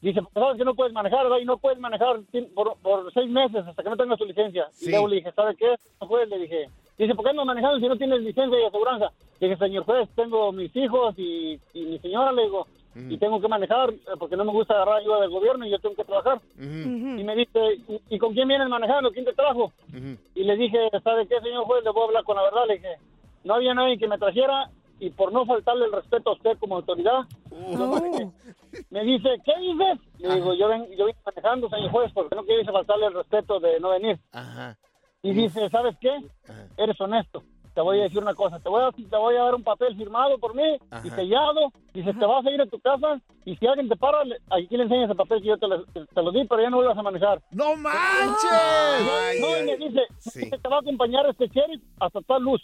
Dice, 0.02 0.22
porque 0.22 0.40
sabes 0.40 0.58
que 0.58 0.66
no 0.66 0.76
puedes 0.76 0.94
manejar, 0.94 1.24
¿verdad? 1.24 1.40
Y 1.40 1.46
no 1.46 1.58
puedes 1.58 1.80
manejar 1.80 2.20
por, 2.54 2.78
por 2.80 3.12
seis 3.14 3.30
meses 3.30 3.66
hasta 3.66 3.82
que 3.82 3.90
no 3.90 3.98
tengas 3.98 4.20
tu 4.20 4.26
licencia. 4.26 4.68
Sí. 4.72 4.88
Y 4.88 4.92
luego 4.92 5.08
le 5.08 5.16
dije, 5.18 5.32
¿sabe 5.32 5.56
qué? 5.56 5.76
No 6.00 6.08
juez, 6.08 6.30
le 6.30 6.38
dije. 6.40 6.70
Dice, 6.98 7.14
¿por 7.16 7.26
qué 7.26 7.34
no 7.34 7.46
manejando 7.46 7.80
si 7.80 7.88
no 7.88 7.96
tienes 7.98 8.22
licencia 8.22 8.60
y 8.60 8.66
aseguranza? 8.66 9.12
Dije, 9.40 9.56
señor 9.58 9.84
juez, 9.86 10.10
tengo 10.16 10.52
mis 10.52 10.76
hijos 10.76 11.14
y, 11.18 11.60
y 11.74 11.82
mi 11.86 12.00
señora, 12.00 12.32
le 12.32 12.44
digo, 12.44 12.66
y 12.96 13.18
tengo 13.20 13.40
que 13.40 13.48
manejar 13.48 13.92
eh, 13.92 13.98
porque 14.18 14.36
no 14.36 14.44
me 14.44 14.52
gusta 14.52 14.74
agarrar 14.74 14.98
ayuda 15.02 15.22
del 15.22 15.30
gobierno 15.30 15.66
y 15.66 15.70
yo 15.70 15.78
tengo 15.78 15.96
que 15.96 16.04
trabajar. 16.04 16.42
Y 17.20 17.24
me 17.24 17.36
dice, 17.36 17.60
¿y, 17.88 18.16
y 18.16 18.18
con 18.18 18.34
quién 18.34 18.48
vienes 18.48 18.68
manejando? 18.70 19.12
¿Quién 19.12 19.26
te 19.26 19.34
trajo? 19.34 19.72
Y 20.34 20.44
le 20.44 20.56
dije, 20.58 20.90
¿sabe 21.04 21.28
qué, 21.28 21.40
señor 21.42 21.66
juez? 21.66 21.84
Le 21.84 21.92
voy 21.92 22.02
a 22.02 22.06
hablar 22.06 22.24
con 22.24 22.36
la 22.38 22.42
verdad. 22.44 22.66
Le 22.68 22.74
dije, 22.76 22.96
no 23.44 23.54
había 23.54 23.76
nadie 23.76 24.00
que 24.00 24.08
me 24.08 24.18
trajera 24.18 24.72
y 25.00 25.12
por 25.12 25.32
no 25.32 25.46
faltarle 25.46 25.86
el 25.86 25.92
respeto 25.92 26.32
a 26.32 26.34
usted 26.34 26.58
como 26.58 26.78
autoridad, 26.78 27.20
manejé. 27.52 28.32
me 28.90 29.04
dice, 29.04 29.30
¿qué 29.46 29.54
dices? 29.62 30.00
Le 30.18 30.34
digo, 30.36 30.56
yo, 30.56 30.68
ven, 30.68 30.88
yo 30.98 31.06
vine 31.06 31.20
manejando, 31.24 31.70
señor 31.70 31.92
juez, 31.92 32.12
porque 32.14 32.36
no 32.36 32.44
quise 32.44 32.72
faltarle 32.72 33.06
el 33.06 33.14
respeto 33.14 33.60
de 33.60 33.80
no 33.80 33.90
venir. 33.92 34.18
Ajá. 34.32 34.76
Y 35.24 35.34
dice, 35.34 35.70
¿sabes 35.70 35.96
qué? 36.00 36.12
Eres 36.78 37.00
honesto. 37.02 37.44
te 37.74 37.82
voy 37.82 38.00
a 38.00 38.04
decir 38.04 38.20
una 38.20 38.34
cosa, 38.34 38.60
te 38.60 38.70
voy 38.70 38.82
a, 38.84 38.92
te 38.92 39.18
voy 39.18 39.36
a 39.36 39.44
dar 39.44 39.54
un 39.56 39.64
papel 39.64 39.96
firmado 39.96 40.38
por 40.40 40.56
mí 40.56 40.64
y 41.04 41.10
sellado, 41.12 41.72
dice, 41.94 42.12
te 42.14 42.26
vas 42.26 42.44
a 42.46 42.50
ir 42.50 42.60
a 42.62 42.66
tu 42.66 42.80
casa 42.80 43.20
y 43.46 43.56
si 43.56 43.68
alguien 43.68 43.88
te 43.88 43.96
para, 43.96 44.24
le- 44.24 44.38
aquí 44.50 44.76
le 44.78 44.84
enseñas 44.84 45.12
el 45.12 45.16
papel 45.16 45.42
que 45.42 45.48
yo 45.50 45.58
te 45.60 45.68
lo, 45.68 45.84
te 45.86 46.22
lo 46.24 46.32
di, 46.32 46.44
pero 46.46 46.62
ya 46.64 46.70
no 46.72 46.78
vuelvas 46.78 46.98
a 46.98 47.04
manejar. 47.04 47.40
¡No 47.52 47.76
manches! 47.76 48.52
Ay, 48.52 49.40
no, 49.42 49.60
y 49.60 49.64
me 49.66 49.78
dice, 49.78 50.02
te 50.58 50.70
va 50.70 50.78
a 50.78 50.80
acompañar 50.80 51.26
este 51.30 51.48
sheriff 51.50 51.84
hasta 52.00 52.20
tal 52.22 52.42
luz, 52.44 52.62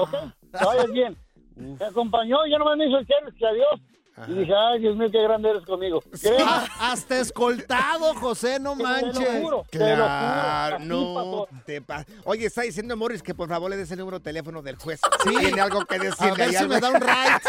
¿ok? 0.00 0.10
Que 0.58 0.64
vayas 0.64 0.90
bien. 0.92 1.16
Me 1.54 1.84
acompañó 1.84 2.44
y 2.46 2.50
ya 2.50 2.58
no 2.58 2.74
me 2.76 2.86
hizo 2.86 2.98
el 2.98 3.06
sheriff, 3.06 3.34
que 3.38 3.46
adiós. 3.46 3.80
Y 4.26 4.32
dije, 4.32 4.52
ay, 4.54 4.80
Dios 4.80 4.96
mío, 4.96 5.08
qué 5.10 5.22
grande 5.22 5.50
eres 5.50 5.64
conmigo. 5.64 6.02
Ah, 6.44 6.66
hasta 6.80 7.20
escoltado, 7.20 8.14
José, 8.14 8.58
no 8.58 8.74
manches. 8.74 9.42
juro. 9.42 9.64
Claro, 9.70 10.78
no 10.80 11.46
te 11.64 11.80
pa- 11.80 12.04
Oye, 12.24 12.46
está 12.46 12.62
diciendo 12.62 12.96
Morris 12.96 13.22
que 13.22 13.34
por 13.34 13.48
favor 13.48 13.70
le 13.70 13.76
des 13.76 13.90
el 13.92 13.98
número 13.98 14.18
de 14.18 14.24
teléfono 14.24 14.62
del 14.62 14.76
juez. 14.76 15.00
Tiene 15.22 15.60
algo 15.60 15.84
que 15.84 15.98
decirle. 15.98 16.30
A 16.30 16.34
ver 16.34 16.48
ahí 16.48 16.54
si 16.56 16.66
me 16.68 16.80
da 16.80 16.90
un 16.90 17.00
right. 17.00 17.42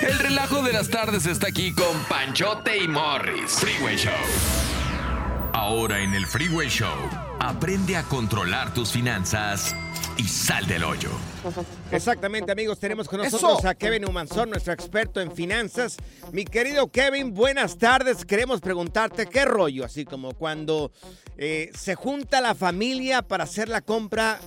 El 0.00 0.18
relajo 0.18 0.62
de 0.62 0.72
las 0.72 0.88
tardes 0.90 1.26
está 1.26 1.48
aquí 1.48 1.74
con 1.74 1.96
Panchote 2.08 2.76
y 2.78 2.88
Morris. 2.88 3.52
Freeway 3.60 3.96
Show. 3.96 4.12
Ahora 5.62 6.00
en 6.00 6.14
el 6.14 6.26
Freeway 6.26 6.70
Show, 6.70 6.88
aprende 7.38 7.94
a 7.94 8.02
controlar 8.04 8.72
tus 8.72 8.92
finanzas 8.92 9.76
y 10.16 10.22
sal 10.22 10.66
del 10.66 10.82
hoyo. 10.82 11.10
Exactamente, 11.92 12.50
amigos. 12.50 12.78
Tenemos 12.78 13.06
con 13.06 13.20
nosotros 13.20 13.58
Eso. 13.58 13.68
a 13.68 13.74
Kevin 13.74 14.08
Humanzón, 14.08 14.48
nuestro 14.48 14.72
experto 14.72 15.20
en 15.20 15.32
finanzas. 15.32 15.98
Mi 16.32 16.46
querido 16.46 16.90
Kevin, 16.90 17.34
buenas 17.34 17.76
tardes. 17.76 18.24
Queremos 18.24 18.62
preguntarte 18.62 19.26
qué 19.26 19.44
rollo, 19.44 19.84
así 19.84 20.06
como 20.06 20.32
cuando 20.32 20.92
eh, 21.36 21.70
se 21.74 21.94
junta 21.94 22.40
la 22.40 22.54
familia 22.54 23.20
para 23.20 23.44
hacer 23.44 23.68
la 23.68 23.82
compra 23.82 24.40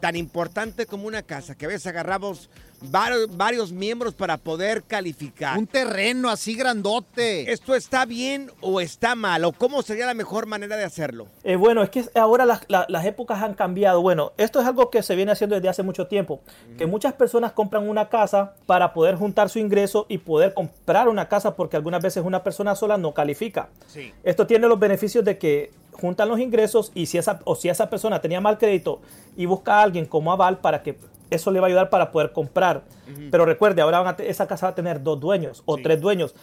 tan 0.00 0.16
importante 0.16 0.86
como 0.86 1.06
una 1.06 1.22
casa, 1.22 1.54
que 1.54 1.66
a 1.66 1.68
veces 1.68 1.86
agarramos 1.86 2.50
varios, 2.80 3.36
varios 3.36 3.72
miembros 3.72 4.14
para 4.14 4.36
poder 4.36 4.82
calificar. 4.82 5.58
Un 5.58 5.66
terreno 5.66 6.28
así 6.30 6.54
grandote. 6.54 7.50
¿Esto 7.52 7.74
está 7.74 8.04
bien 8.04 8.50
o 8.60 8.80
está 8.80 9.14
mal? 9.14 9.44
¿O 9.44 9.52
cómo 9.52 9.82
sería 9.82 10.06
la 10.06 10.14
mejor 10.14 10.46
manera 10.46 10.76
de 10.76 10.84
hacerlo? 10.84 11.26
Eh, 11.44 11.56
bueno, 11.56 11.82
es 11.82 11.90
que 11.90 12.04
ahora 12.14 12.44
las, 12.44 12.60
la- 12.68 12.86
las 12.88 13.04
épocas 13.04 13.42
han 13.42 13.54
cambiado. 13.54 14.02
Bueno, 14.02 14.32
esto 14.36 14.60
es 14.60 14.66
algo 14.66 14.90
que 14.90 15.02
se 15.02 15.14
viene 15.16 15.32
haciendo 15.32 15.56
desde 15.56 15.68
hace 15.68 15.82
mucho 15.82 16.06
tiempo. 16.06 16.40
Que 16.78 16.86
muchas 16.86 17.14
personas 17.14 17.52
compran 17.52 17.88
una 17.88 18.08
casa 18.08 18.54
para 18.66 18.92
poder 18.92 19.16
juntar 19.16 19.48
su 19.48 19.58
ingreso 19.58 20.06
y 20.08 20.18
poder 20.18 20.54
comprar 20.54 21.08
una 21.08 21.28
casa 21.28 21.54
porque 21.56 21.76
algunas 21.76 22.02
veces 22.02 22.24
una 22.24 22.42
persona 22.42 22.74
sola 22.74 22.96
no 22.98 23.14
califica. 23.14 23.68
Sí. 23.86 24.12
Esto 24.22 24.46
tiene 24.46 24.66
los 24.68 24.78
beneficios 24.78 25.24
de 25.24 25.38
que 25.38 25.70
juntan 25.92 26.28
los 26.28 26.38
ingresos 26.40 26.92
y 26.94 27.06
si 27.06 27.16
esa, 27.16 27.40
o 27.44 27.54
si 27.56 27.68
esa 27.70 27.88
persona 27.88 28.20
tenía 28.20 28.40
mal 28.40 28.58
crédito 28.58 29.00
y 29.36 29.46
busca 29.46 29.78
a 29.78 29.82
alguien 29.82 30.04
como 30.04 30.30
aval 30.30 30.58
para 30.58 30.82
que 30.82 30.98
eso 31.30 31.50
le 31.50 31.60
va 31.60 31.66
a 31.66 31.68
ayudar 31.68 31.90
para 31.90 32.10
poder 32.12 32.32
comprar. 32.32 32.82
Pero 33.30 33.44
recuerde, 33.44 33.82
ahora 33.82 33.98
van 34.00 34.08
a 34.08 34.16
te- 34.16 34.28
esa 34.30 34.46
casa 34.46 34.66
va 34.66 34.70
a 34.72 34.74
tener 34.74 35.02
dos 35.02 35.18
dueños 35.20 35.62
o 35.66 35.76
tres 35.76 36.00
dueños. 36.00 36.34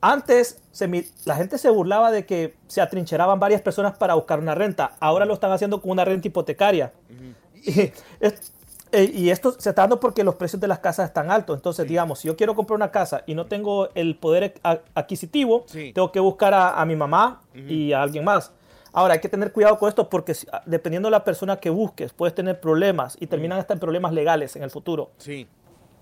Antes 0.00 0.60
se 0.72 0.88
la 1.24 1.36
gente 1.36 1.56
se 1.58 1.70
burlaba 1.70 2.10
de 2.10 2.26
que 2.26 2.56
se 2.66 2.80
atrincheraban 2.80 3.38
varias 3.40 3.62
personas 3.62 3.96
para 3.96 4.14
buscar 4.14 4.38
una 4.38 4.54
renta. 4.54 4.92
Ahora 5.00 5.24
lo 5.24 5.34
están 5.34 5.52
haciendo 5.52 5.80
con 5.80 5.90
una 5.92 6.04
renta 6.04 6.28
hipotecaria. 6.28 6.92
Y, 7.66 7.80
es- 8.20 8.52
eh, 8.92 9.10
y 9.12 9.30
esto 9.30 9.52
se 9.58 9.70
está 9.70 9.82
dando 9.82 9.98
porque 9.98 10.22
los 10.22 10.34
precios 10.36 10.60
de 10.60 10.68
las 10.68 10.78
casas 10.80 11.06
están 11.08 11.30
altos. 11.30 11.56
Entonces, 11.56 11.88
digamos, 11.88 12.18
si 12.20 12.28
yo 12.28 12.36
quiero 12.36 12.54
comprar 12.54 12.76
una 12.76 12.90
casa 12.90 13.22
y 13.26 13.34
no 13.34 13.46
tengo 13.46 13.88
el 13.94 14.16
poder 14.16 14.54
adquisitivo, 14.94 15.64
Sí. 15.66 15.92
tengo 15.94 16.12
que 16.12 16.20
buscar 16.20 16.52
a, 16.54 16.80
a 16.80 16.84
mi 16.84 16.94
mamá 16.94 17.40
y 17.54 17.92
a 17.92 18.02
alguien 18.02 18.24
más. 18.24 18.52
Ahora, 18.94 19.14
hay 19.14 19.20
que 19.20 19.28
tener 19.28 19.52
cuidado 19.52 19.76
con 19.78 19.88
esto 19.88 20.08
porque 20.08 20.34
si- 20.34 20.46
dependiendo 20.66 21.08
de 21.08 21.10
la 21.10 21.24
persona 21.24 21.58
que 21.58 21.68
busques, 21.68 22.12
puedes 22.12 22.34
tener 22.34 22.60
problemas 22.60 23.16
y 23.20 23.26
terminan 23.26 23.58
hasta 23.58 23.74
en 23.74 23.80
problemas 23.80 24.12
legales 24.12 24.54
en 24.56 24.62
el 24.62 24.70
futuro. 24.70 25.10
Sí. 25.18 25.46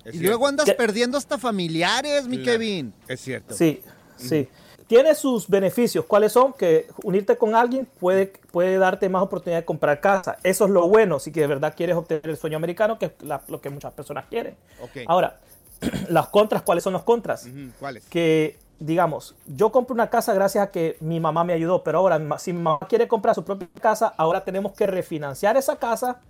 Y 0.04 0.18
luego 0.18 0.46
andas 0.46 0.70
perdiendo 0.74 1.16
hasta 1.16 1.38
familiares, 1.38 2.28
mi 2.28 2.36
Claro. 2.38 2.52
Kevin. 2.58 2.92
Es 3.08 3.20
cierto. 3.20 3.54
Sí, 3.54 3.82
sí. 4.16 4.48
Tiene 4.88 5.14
sus 5.14 5.48
beneficios. 5.48 6.04
¿Cuáles 6.04 6.32
son? 6.32 6.52
Que 6.52 6.86
unirte 7.02 7.36
con 7.38 7.54
alguien 7.54 7.86
puede, 7.98 8.26
puede 8.50 8.76
darte 8.76 9.08
más 9.08 9.22
oportunidad 9.22 9.60
de 9.60 9.64
comprar 9.64 10.00
casa. 10.00 10.36
Eso 10.42 10.64
es 10.66 10.70
lo 10.70 10.86
bueno, 10.88 11.18
si 11.18 11.32
que 11.32 11.40
de 11.40 11.46
verdad 11.46 11.72
quieres 11.74 11.96
obtener 11.96 12.28
el 12.28 12.36
sueño 12.36 12.58
americano, 12.58 12.98
que 12.98 13.06
es 13.06 13.12
la- 13.22 13.40
lo 13.48 13.60
que 13.60 13.70
muchas 13.70 13.92
personas 13.94 14.26
quieren. 14.28 14.54
Ok. 14.82 15.04
Ahora, 15.06 15.38
las 16.10 16.28
contras, 16.28 16.60
¿cuáles 16.62 16.84
son 16.84 16.92
los 16.92 17.04
contras? 17.04 17.48
¿Cuáles? 17.80 18.04
Que, 18.06 18.58
digamos, 18.78 19.34
yo 19.46 19.70
compro 19.70 19.94
una 19.94 20.10
casa 20.10 20.34
gracias 20.34 20.64
a 20.64 20.70
que 20.70 20.96
mi 21.00 21.20
mamá 21.20 21.44
me 21.44 21.52
ayudó, 21.52 21.82
pero 21.84 21.98
ahora, 21.98 22.20
si 22.38 22.52
mi 22.52 22.62
mamá 22.62 22.80
quiere 22.88 23.08
comprar 23.08 23.34
su 23.34 23.44
propia 23.44 23.68
casa, 23.80 24.12
ahora 24.16 24.44
tenemos 24.44 24.72
que 24.72 24.86
refinanciar 24.86 25.56
esa 25.56 25.76
casa 25.76 26.20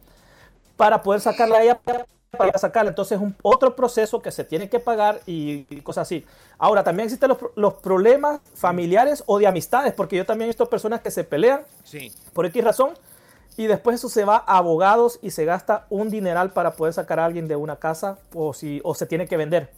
para 0.77 1.03
poder 1.03 1.21
sacarla 1.21 1.59
a 1.59 1.63
ella 1.63 1.81
para 2.37 2.59
sacarla. 2.59 2.91
Entonces 2.91 3.17
es 3.17 3.23
un, 3.23 3.37
otro 3.43 3.77
proceso 3.77 4.23
que 4.23 4.31
se 4.31 4.45
tiene 4.45 4.69
que 4.69 4.81
pagar 4.81 5.21
y, 5.27 5.67
y 5.69 5.81
cosas 5.83 6.09
así. 6.09 6.25
Ahora, 6.59 6.83
también 6.83 7.07
existen 7.07 7.29
los, 7.29 7.39
los 7.57 7.75
problemas 7.75 8.41
familiares 8.55 9.23
o 9.27 9.39
de 9.39 9.47
amistades, 9.47 9.93
porque 9.93 10.17
yo 10.17 10.25
también 10.25 10.47
he 10.47 10.51
visto 10.51 10.67
personas 10.67 11.01
que 11.01 11.11
se 11.11 11.25
pelean 11.25 11.63
Sí. 11.85 12.13
por 12.33 12.47
X 12.47 12.65
razón 12.65 12.91
y 13.57 13.67
después 13.67 13.97
eso 13.97 14.09
se 14.09 14.25
va 14.25 14.43
a 14.47 14.57
abogados 14.57 15.19
y 15.23 15.31
se 15.31 15.45
gasta 15.45 15.87
un 15.91 16.09
dineral 16.09 16.53
para 16.53 16.73
poder 16.73 16.95
sacar 16.95 17.21
a 17.21 17.27
alguien 17.27 17.49
de 17.49 17.57
una 17.57 17.77
casa 17.77 18.19
o, 18.35 18.55
si, 18.55 18.81
o 18.83 18.95
se 18.95 19.07
tiene 19.07 19.27
que 19.29 19.37
vender. 19.37 19.71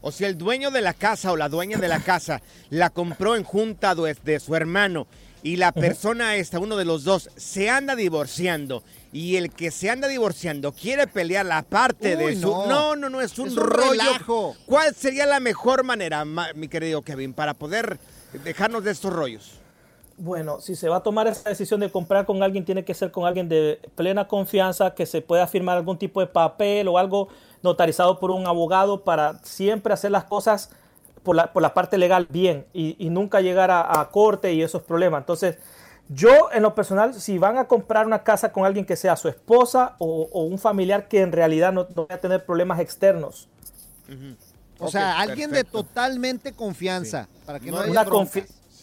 O 0.00 0.12
si 0.12 0.24
el 0.24 0.38
dueño 0.38 0.70
de 0.70 0.80
la 0.80 0.94
casa 0.94 1.32
o 1.32 1.36
la 1.36 1.48
dueña 1.48 1.78
de 1.78 1.88
la 1.88 2.00
casa 2.00 2.40
la 2.70 2.90
compró 2.90 3.34
en 3.36 3.44
junta 3.44 3.94
de, 3.94 4.14
de 4.24 4.38
su 4.40 4.54
hermano 4.54 5.06
y 5.42 5.56
la 5.56 5.72
persona 5.72 6.36
esta, 6.36 6.58
uno 6.58 6.76
de 6.76 6.84
los 6.84 7.04
dos, 7.04 7.30
se 7.36 7.68
anda 7.70 7.94
divorciando 7.96 8.82
y 9.12 9.36
el 9.36 9.50
que 9.50 9.70
se 9.70 9.88
anda 9.90 10.06
divorciando 10.08 10.72
quiere 10.72 11.06
pelear 11.06 11.46
la 11.46 11.62
parte 11.62 12.16
de 12.16 12.34
su... 12.36 12.48
no. 12.48 12.66
No, 12.66 12.96
no, 12.96 13.08
no, 13.08 13.20
es 13.20 13.38
un, 13.38 13.48
Es 13.48 13.56
un 13.56 13.64
rollo. 13.64 13.90
relajo. 13.92 14.56
¿Cuál 14.66 14.94
sería 14.94 15.26
la 15.26 15.40
mejor 15.40 15.82
manera, 15.84 16.24
ma- 16.24 16.52
mi 16.54 16.68
querido 16.68 17.02
Kevin, 17.02 17.32
para 17.32 17.54
poder 17.54 17.98
dejarnos 18.44 18.84
de 18.84 18.90
estos 18.90 19.12
rollos? 19.12 19.52
Bueno, 20.20 20.60
si 20.60 20.74
se 20.74 20.88
va 20.88 20.96
a 20.96 21.02
tomar 21.02 21.28
esa 21.28 21.48
decisión 21.48 21.78
de 21.80 21.90
comprar 21.92 22.26
con 22.26 22.42
alguien, 22.42 22.64
tiene 22.64 22.84
que 22.84 22.92
ser 22.92 23.12
con 23.12 23.24
alguien 23.24 23.48
de 23.48 23.80
plena 23.94 24.26
confianza, 24.26 24.92
que 24.94 25.06
se 25.06 25.22
pueda 25.22 25.46
firmar 25.46 25.76
algún 25.76 25.96
tipo 25.96 26.20
de 26.20 26.26
papel 26.26 26.88
o 26.88 26.98
algo 26.98 27.28
notarizado 27.62 28.18
por 28.18 28.30
un 28.30 28.46
abogado 28.46 29.04
para 29.04 29.38
siempre 29.42 29.92
hacer 29.92 30.10
las 30.10 30.24
cosas 30.24 30.70
por 31.22 31.36
la, 31.36 31.52
por 31.52 31.62
la 31.62 31.74
parte 31.74 31.98
legal 31.98 32.26
bien 32.30 32.66
y, 32.72 32.96
y 32.98 33.10
nunca 33.10 33.40
llegar 33.40 33.70
a, 33.70 34.00
a 34.00 34.10
corte 34.10 34.52
y 34.52 34.62
esos 34.62 34.82
problemas. 34.82 35.20
Entonces, 35.20 35.58
yo 36.08 36.50
en 36.52 36.62
lo 36.62 36.74
personal, 36.74 37.12
si 37.14 37.38
van 37.38 37.58
a 37.58 37.66
comprar 37.66 38.06
una 38.06 38.22
casa 38.22 38.50
con 38.50 38.64
alguien 38.64 38.86
que 38.86 38.96
sea 38.96 39.16
su 39.16 39.28
esposa 39.28 39.94
o, 39.98 40.28
o 40.32 40.42
un 40.44 40.58
familiar 40.58 41.06
que 41.06 41.20
en 41.20 41.32
realidad 41.32 41.72
no, 41.72 41.86
no 41.94 42.06
vaya 42.06 42.16
a 42.16 42.20
tener 42.20 42.44
problemas 42.46 42.80
externos. 42.80 43.48
O 44.78 44.88
sea, 44.90 45.18
alguien 45.18 45.50
de 45.50 45.64
totalmente 45.64 46.52
confianza. 46.52 47.28
Para 47.44 47.60
que 47.60 47.70
no, 47.70 47.78
haya 47.78 48.06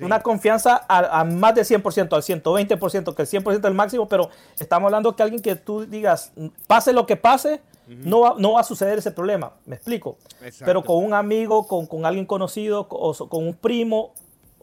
una, 0.02 0.22
confianza 0.22 0.86
a, 0.88 1.22
a 1.22 1.24
más 1.24 1.56
de 1.56 1.62
100%, 1.62 2.14
al 2.14 2.22
120%, 2.22 3.16
que 3.16 3.22
el 3.22 3.28
100% 3.28 3.58
es 3.58 3.64
el 3.64 3.74
máximo, 3.74 4.08
pero 4.08 4.30
estamos 4.60 4.88
hablando 4.88 5.16
que 5.16 5.24
alguien 5.24 5.42
que 5.42 5.56
tú 5.56 5.86
digas, 5.86 6.32
pase 6.68 6.94
lo 6.94 7.06
que 7.06 7.16
pase, 7.16 7.62
no, 7.88 8.22
va, 8.22 8.36
no 8.38 8.54
va 8.54 8.62
a 8.62 8.64
suceder 8.64 8.98
ese 8.98 9.12
problema. 9.12 9.54
Me 9.66 9.76
explico. 9.76 10.18
Exacto. 10.42 10.66
Pero 10.66 10.84
con 10.84 11.04
un 11.04 11.14
amigo, 11.14 11.68
con, 11.68 11.86
con 11.88 12.06
alguien 12.06 12.26
conocido 12.26 12.88
o 12.90 13.14
so- 13.14 13.30
con 13.30 13.46
un 13.48 13.54
primo, 13.56 14.14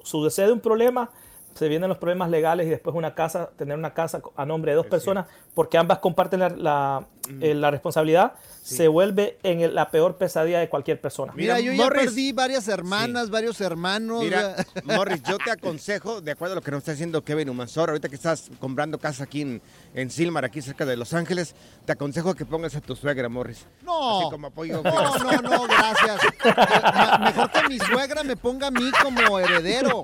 sucede 0.02 0.52
un 0.52 0.60
problema, 0.60 1.10
se 1.54 1.68
vienen 1.68 1.88
los 1.88 1.98
problemas 1.98 2.30
legales 2.30 2.66
y 2.66 2.70
después 2.70 2.96
una 2.96 3.14
casa, 3.14 3.50
tener 3.56 3.76
una 3.76 3.92
casa 3.94 4.22
a 4.36 4.46
nombre 4.46 4.72
de 4.72 4.76
dos 4.76 4.86
personas, 4.86 5.26
porque 5.54 5.76
ambas 5.78 5.98
comparten 5.98 6.40
la, 6.40 6.48
la, 6.48 7.06
eh, 7.40 7.54
la 7.54 7.70
responsabilidad, 7.70 8.32
se 8.62 8.86
vuelve 8.88 9.38
en 9.42 9.60
el- 9.60 9.74
la 9.74 9.90
peor 9.90 10.16
pesadilla 10.16 10.60
de 10.60 10.68
cualquier 10.68 11.00
persona. 11.00 11.32
Mira, 11.34 11.58
yo 11.60 11.72
ya 11.72 11.88
perdí 11.88 12.32
varias 12.32 12.68
hermanas, 12.68 13.28
varios 13.30 13.60
hermanos. 13.60 14.22
Mira, 14.22 14.54
Morris, 14.84 15.22
yo 15.28 15.36
te 15.38 15.50
aconsejo, 15.50 16.20
de 16.20 16.30
acuerdo 16.32 16.52
a 16.52 16.56
lo 16.56 16.62
que 16.62 16.70
nos 16.70 16.78
está 16.78 16.92
diciendo 16.92 17.22
Kevin 17.24 17.48
Humansor, 17.48 17.90
ahorita 17.90 18.08
que 18.08 18.14
estás 18.14 18.50
comprando 18.60 18.98
casa 18.98 19.24
aquí 19.24 19.42
en, 19.42 19.62
en 19.94 20.10
Silmar, 20.10 20.44
aquí 20.44 20.62
cerca 20.62 20.86
de 20.86 20.96
Los 20.96 21.12
Ángeles, 21.12 21.54
te 21.84 21.92
aconsejo 21.92 22.34
que 22.34 22.44
pongas 22.44 22.76
a 22.76 22.80
tu 22.80 22.94
suegra, 22.94 23.28
Morris. 23.28 23.66
No. 23.82 24.20
Así 24.20 24.30
como 24.30 24.46
apoyo. 24.48 24.80
No, 24.82 25.18
no, 25.18 25.42
no, 25.42 25.64
gracias. 25.66 26.20
Ma- 26.94 27.18
Mejor 27.24 27.50
que 27.50 27.68
mi 27.68 27.78
suegra 27.78 28.22
me 28.22 28.36
ponga 28.36 28.68
a 28.68 28.70
mí 28.70 28.90
como 29.02 29.38
heredero. 29.38 30.02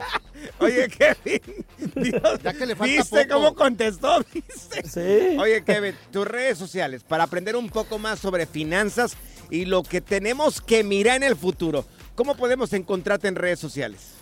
Oye, 0.61 0.88
Kevin, 0.88 1.66
Dios, 1.96 2.38
Ya 2.42 2.52
que 2.54 2.66
le 2.66 2.76
falta 2.76 2.92
¿viste 2.94 3.24
poco. 3.24 3.35
cómo 3.35 3.54
contestó? 3.54 4.24
¿Viste? 4.33 4.83
Sí. 4.88 5.37
Oye, 5.38 5.62
Kevin, 5.64 5.94
tus 6.12 6.26
redes 6.26 6.57
sociales, 6.59 7.02
para 7.08 7.24
aprender 7.24 7.56
un 7.56 7.68
poco 7.68 7.98
más 7.98 8.18
sobre 8.18 8.46
finanzas 8.46 9.16
y 9.50 9.64
lo 9.64 9.82
que 9.82 10.00
tenemos 10.00 10.60
que 10.60 10.84
mirar 10.84 11.16
en 11.16 11.22
el 11.24 11.36
futuro. 11.36 11.84
¿Cómo 12.14 12.36
podemos 12.36 12.72
encontrarte 12.72 13.28
en 13.28 13.34
redes 13.36 13.58
sociales? 13.58 14.12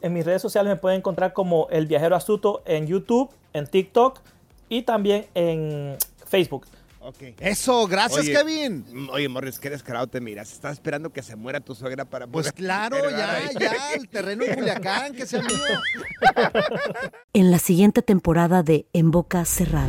En 0.00 0.12
mis 0.12 0.24
redes 0.24 0.40
sociales 0.42 0.70
me 0.72 0.76
pueden 0.76 0.98
encontrar 0.98 1.32
como 1.32 1.66
El 1.70 1.86
Viajero 1.86 2.14
Astuto 2.14 2.62
en 2.66 2.86
YouTube, 2.86 3.30
en 3.52 3.66
TikTok 3.66 4.20
y 4.68 4.82
también 4.82 5.26
en 5.34 5.96
Facebook. 6.26 6.66
Eso, 7.40 7.86
gracias, 7.86 8.20
Oye, 8.26 8.32
Kevin. 8.34 8.84
mm, 8.92 9.08
Oye, 9.10 9.28
Morris, 9.30 9.58
qué 9.58 9.70
descarado 9.70 10.08
te 10.08 10.20
miras. 10.20 10.52
Estás 10.52 10.74
esperando 10.74 11.08
que 11.10 11.22
se 11.22 11.36
muera 11.36 11.58
tu 11.58 11.74
suegra 11.74 12.04
para 12.04 12.26
Pues 12.26 12.52
claro, 12.52 12.98
ya, 13.10 13.34
ahí. 13.36 13.48
ya, 13.58 13.94
el 13.94 14.08
terreno 14.10 14.44
en 14.44 14.54
Culiacán, 14.54 15.14
que 15.14 15.24
sea 15.26 15.40
mío. 15.42 15.56
En 17.32 17.50
la 17.50 17.58
siguiente 17.58 18.02
temporada 18.02 18.62
de 18.62 18.86
En 18.92 19.10
Boca 19.10 19.44
Cerrada. 19.46 19.88